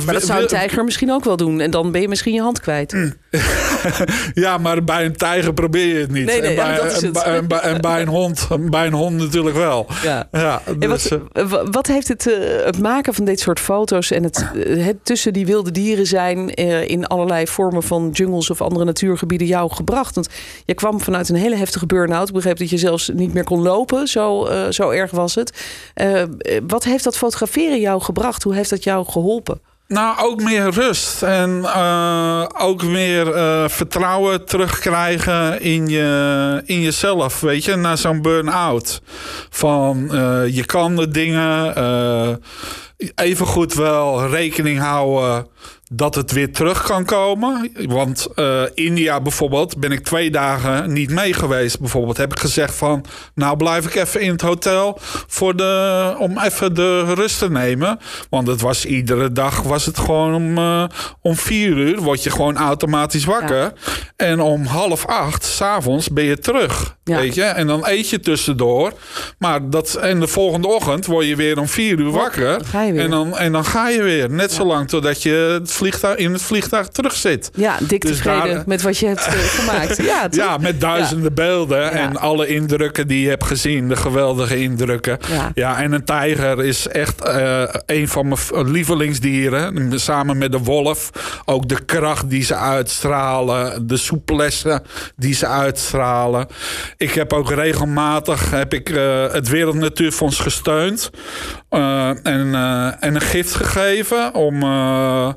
Maar 0.04 0.14
dat 0.14 0.24
zou 0.24 0.42
een 0.42 0.48
tijger 0.48 0.84
misschien 0.84 1.12
ook 1.12 1.24
wel 1.24 1.36
doen. 1.36 1.60
En 1.60 1.70
dan 1.70 1.92
ben 1.92 2.00
je 2.00 2.08
misschien 2.08 2.32
je 2.34 2.40
hand 2.40 2.60
kwijt. 2.60 3.12
ja, 4.34 4.58
maar 4.58 4.84
bij 4.84 5.04
een 5.04 5.16
tijger 5.16 5.52
probeer 5.54 5.86
je 5.86 6.00
het 6.00 6.10
niet. 6.12 6.26
Nee, 6.26 6.40
nee, 6.40 6.50
en, 6.50 6.56
bij, 6.56 6.74
ja, 6.74 6.80
en, 6.80 7.12
bij- 7.12 7.22
en 7.22 7.46
bij, 7.48 7.58
en 7.60 7.80
bij 7.80 8.00
een 8.02 8.08
hond, 8.08 8.48
bij 8.70 8.86
een 8.86 8.92
hond 8.92 9.16
natuurlijk 9.16 9.56
wel. 9.56 9.86
Ja. 10.02 10.28
Ja, 10.32 10.62
En 10.64 10.78
dus, 10.78 11.08
wat, 11.08 11.20
eh, 11.32 11.44
wa- 11.50 11.64
wat 11.70 11.86
heeft 11.86 12.08
het, 12.08 12.26
eh, 12.26 12.64
het 12.64 12.78
maken 12.78 13.14
van 13.14 13.24
dit 13.24 13.40
soort 13.40 13.60
foto's 13.60 14.10
en 14.10 14.22
het, 14.22 14.46
eh, 14.64 14.84
het 14.84 14.96
tussen 15.04 15.32
die 15.32 15.46
wilde 15.46 15.70
dieren 15.70 16.06
zijn 16.06 16.54
eh, 16.54 16.88
in 16.88 17.06
allerlei 17.06 17.46
vormen 17.46 17.82
van 17.82 18.10
jungles 18.12 18.50
of 18.50 18.60
andere 18.60 18.84
natuurgebieden 18.84 19.46
jou 19.46 19.70
gebracht? 19.72 20.14
Want 20.14 20.28
je 20.64 20.74
kwam 20.74 21.00
vanuit 21.00 21.28
een 21.28 21.36
hele 21.36 21.56
heftige 21.56 21.86
burn-out. 21.86 22.28
Ik 22.28 22.34
begreep 22.34 22.58
dat 22.58 22.70
je 22.70 22.78
zelfs 22.78 23.10
niet 23.14 23.34
meer 23.34 23.44
kon 23.44 23.62
lopen. 23.62 24.06
Zo, 24.08 24.44
eh, 24.46 24.70
zo 24.70 24.90
erg 24.90 25.10
was 25.10 25.34
het. 25.34 25.62
Eh, 25.94 26.22
eh, 26.22 26.28
wat 26.66 26.84
heeft 26.84 27.04
dat 27.04 27.16
fotograferen 27.16 27.80
jou 27.80 28.00
gebracht? 28.00 28.42
Hoe 28.42 28.54
heeft 28.54 28.70
dat 28.70 28.84
jou 28.84 29.06
geholpen? 29.08 29.60
Nou, 29.88 30.18
ook 30.18 30.42
meer 30.42 30.70
rust. 30.70 31.22
En 31.22 31.64
eh, 31.64 32.44
ook 32.58 32.82
meer 32.82 33.34
eh, 33.34 33.68
vertrouwen 33.68 34.44
terugkrijgen 34.44 35.60
in, 35.60 35.86
je, 35.86 36.62
in 36.64 36.80
jezelf. 36.80 37.40
Weet 37.40 37.64
je, 37.64 37.76
na 37.76 37.96
zo'n 37.96 38.22
burn-out. 38.22 39.00
Van 39.50 40.14
eh, 40.14 40.54
je 40.54 40.64
kan 40.64 40.96
de 40.96 41.08
dingen. 41.08 42.40
even 43.14 43.46
goed 43.46 43.74
wel 43.74 44.26
rekening 44.26 44.78
houden 44.78 45.46
dat 45.90 46.14
het 46.14 46.32
weer 46.32 46.52
terug 46.52 46.82
kan 46.82 47.04
komen. 47.04 47.70
Want 47.88 48.26
eh, 48.34 48.62
India 48.74 49.20
bijvoorbeeld 49.20 49.78
ben 49.78 49.92
ik 49.92 50.04
twee 50.04 50.30
dagen 50.30 50.92
niet 50.92 51.10
mee 51.10 51.32
geweest. 51.32 51.80
Bijvoorbeeld 51.80 52.16
heb 52.16 52.32
ik 52.32 52.38
gezegd 52.38 52.74
van... 52.74 53.04
nou 53.34 53.56
blijf 53.56 53.86
ik 53.86 53.94
even 53.94 54.20
in 54.20 54.30
het 54.30 54.40
hotel 54.40 54.98
voor 55.26 55.56
de, 55.56 56.14
om 56.18 56.38
even 56.38 56.74
de 56.74 57.14
rust 57.14 57.38
te 57.38 57.50
nemen. 57.50 57.98
Want 58.30 58.46
het 58.46 58.60
was 58.60 58.84
iedere 58.84 59.32
dag 59.32 59.62
was 59.62 59.86
het 59.86 59.98
gewoon 59.98 60.34
om, 60.34 60.58
eh, 60.58 60.84
om 61.20 61.36
vier 61.36 61.76
uur... 61.76 62.00
word 62.00 62.22
je 62.22 62.30
gewoon 62.30 62.56
automatisch 62.56 63.24
wakker. 63.24 63.72
En 64.16 64.40
om 64.40 64.64
half 64.64 65.06
acht 65.06 65.44
s'avonds 65.44 66.08
ben 66.08 66.24
je 66.24 66.38
terug. 66.38 66.97
Ja. 67.08 67.18
Weet 67.20 67.34
je? 67.34 67.42
En 67.42 67.66
dan 67.66 67.82
eet 67.86 68.08
je 68.10 68.20
tussendoor. 68.20 68.92
Maar 69.38 69.70
dat, 69.70 69.94
en 69.94 70.20
de 70.20 70.26
volgende 70.26 70.68
ochtend 70.68 71.06
word 71.06 71.26
je 71.26 71.36
weer 71.36 71.58
om 71.58 71.68
vier 71.68 71.98
uur 71.98 72.10
wakker. 72.10 72.58
Dan 72.58 72.64
ga 72.66 72.82
je 72.82 72.92
weer. 72.92 73.02
En, 73.02 73.10
dan, 73.10 73.38
en 73.38 73.52
dan 73.52 73.64
ga 73.64 73.88
je 73.88 74.02
weer. 74.02 74.30
Net 74.30 74.52
zolang 74.52 74.88
totdat 74.88 75.22
je 75.22 75.30
het 75.60 75.72
vliegtuig, 75.72 76.16
in 76.18 76.32
het 76.32 76.42
vliegtuig 76.42 76.88
terug 76.88 77.14
zit. 77.14 77.50
Ja, 77.54 77.76
dik 77.80 78.00
Dus 78.00 78.16
tevreden 78.16 78.54
daar- 78.54 78.62
met 78.66 78.82
wat 78.82 78.98
je 78.98 79.06
hebt 79.06 79.26
eh, 79.26 79.32
gemaakt. 79.58 80.02
Ja, 80.34 80.56
met 80.56 80.80
duizenden 80.80 81.34
beelden 81.34 81.90
en 81.92 82.16
alle 82.16 82.46
indrukken 82.46 83.06
die 83.08 83.20
je 83.22 83.28
hebt 83.28 83.44
gezien. 83.44 83.88
De 83.88 83.96
geweldige 83.96 84.60
indrukken. 84.60 85.18
Ja. 85.54 85.80
En 85.82 85.92
een 85.92 86.04
tijger 86.04 86.64
is 86.64 86.86
echt 86.88 87.24
eh, 87.24 87.62
een 87.86 88.08
van 88.08 88.24
mijn 88.24 88.36
v- 88.40 88.50
lievelingsdieren. 88.64 90.00
Samen 90.00 90.38
met 90.38 90.52
de 90.52 90.58
wolf. 90.58 91.10
Ook 91.44 91.68
de 91.68 91.84
kracht 91.84 92.30
die 92.30 92.42
ze 92.44 92.54
uitstralen. 92.54 93.86
De 93.86 93.96
souplesse 93.96 94.82
die 95.16 95.34
ze 95.34 95.46
uitstralen. 95.46 96.46
Ik 96.98 97.12
heb 97.12 97.32
ook 97.32 97.50
regelmatig 97.50 98.50
heb 98.50 98.74
ik, 98.74 98.90
eh, 98.90 99.32
het 99.32 99.48
Wereld 99.48 99.74
Natuurfonds 99.74 100.38
gesteund. 100.40 101.10
eh, 101.68 102.08
en, 102.08 102.54
eh, 102.54 102.86
en 103.04 103.14
een 103.14 103.20
gift 103.20 103.54
gegeven 103.54 104.34
om... 104.34 104.62
eh, 104.62 105.28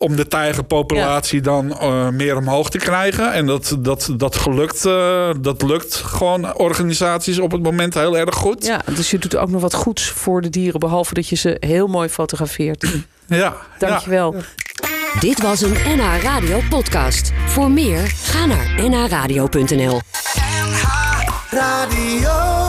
om 0.00 0.16
de 0.16 0.26
tijgerpopulatie 0.28 1.40
dan 1.40 1.78
eh, 1.78 2.08
meer 2.08 2.36
omhoog 2.36 2.70
te 2.70 2.78
krijgen. 2.78 3.32
En 3.32 3.46
dat, 3.46 3.76
dat, 3.78 4.08
dat, 4.16 4.36
gelukt, 4.36 4.84
eh, 4.84 5.30
dat 5.40 5.62
lukt 5.62 5.94
gewoon 5.94 6.54
organisaties 6.56 7.38
op 7.38 7.52
het 7.52 7.62
moment 7.62 7.94
heel 7.94 8.18
erg 8.18 8.34
goed. 8.34 8.64
Ja, 8.64 8.80
dus 8.94 9.10
je 9.10 9.18
doet 9.18 9.36
ook 9.36 9.50
nog 9.50 9.60
wat 9.60 9.74
goeds 9.74 10.10
voor 10.10 10.40
de 10.40 10.50
dieren, 10.50 10.80
behalve 10.80 11.14
dat 11.14 11.28
je 11.28 11.36
ze 11.36 11.56
heel 11.60 11.86
mooi 11.86 12.08
fotografeert. 12.08 12.82
Ja, 13.26 13.36
ja. 13.36 13.56
Dankjewel. 13.78 14.34
Dit 15.20 15.42
was 15.42 15.60
een 15.60 15.76
NH 15.96 16.22
Radio 16.22 16.60
podcast. 16.70 17.32
Voor 17.46 17.70
meer, 17.70 18.00
ga 18.06 18.46
naar 18.46 18.88
nhradio.nl. 18.88 20.00
NH 20.00 21.07
Radio. 21.50 22.67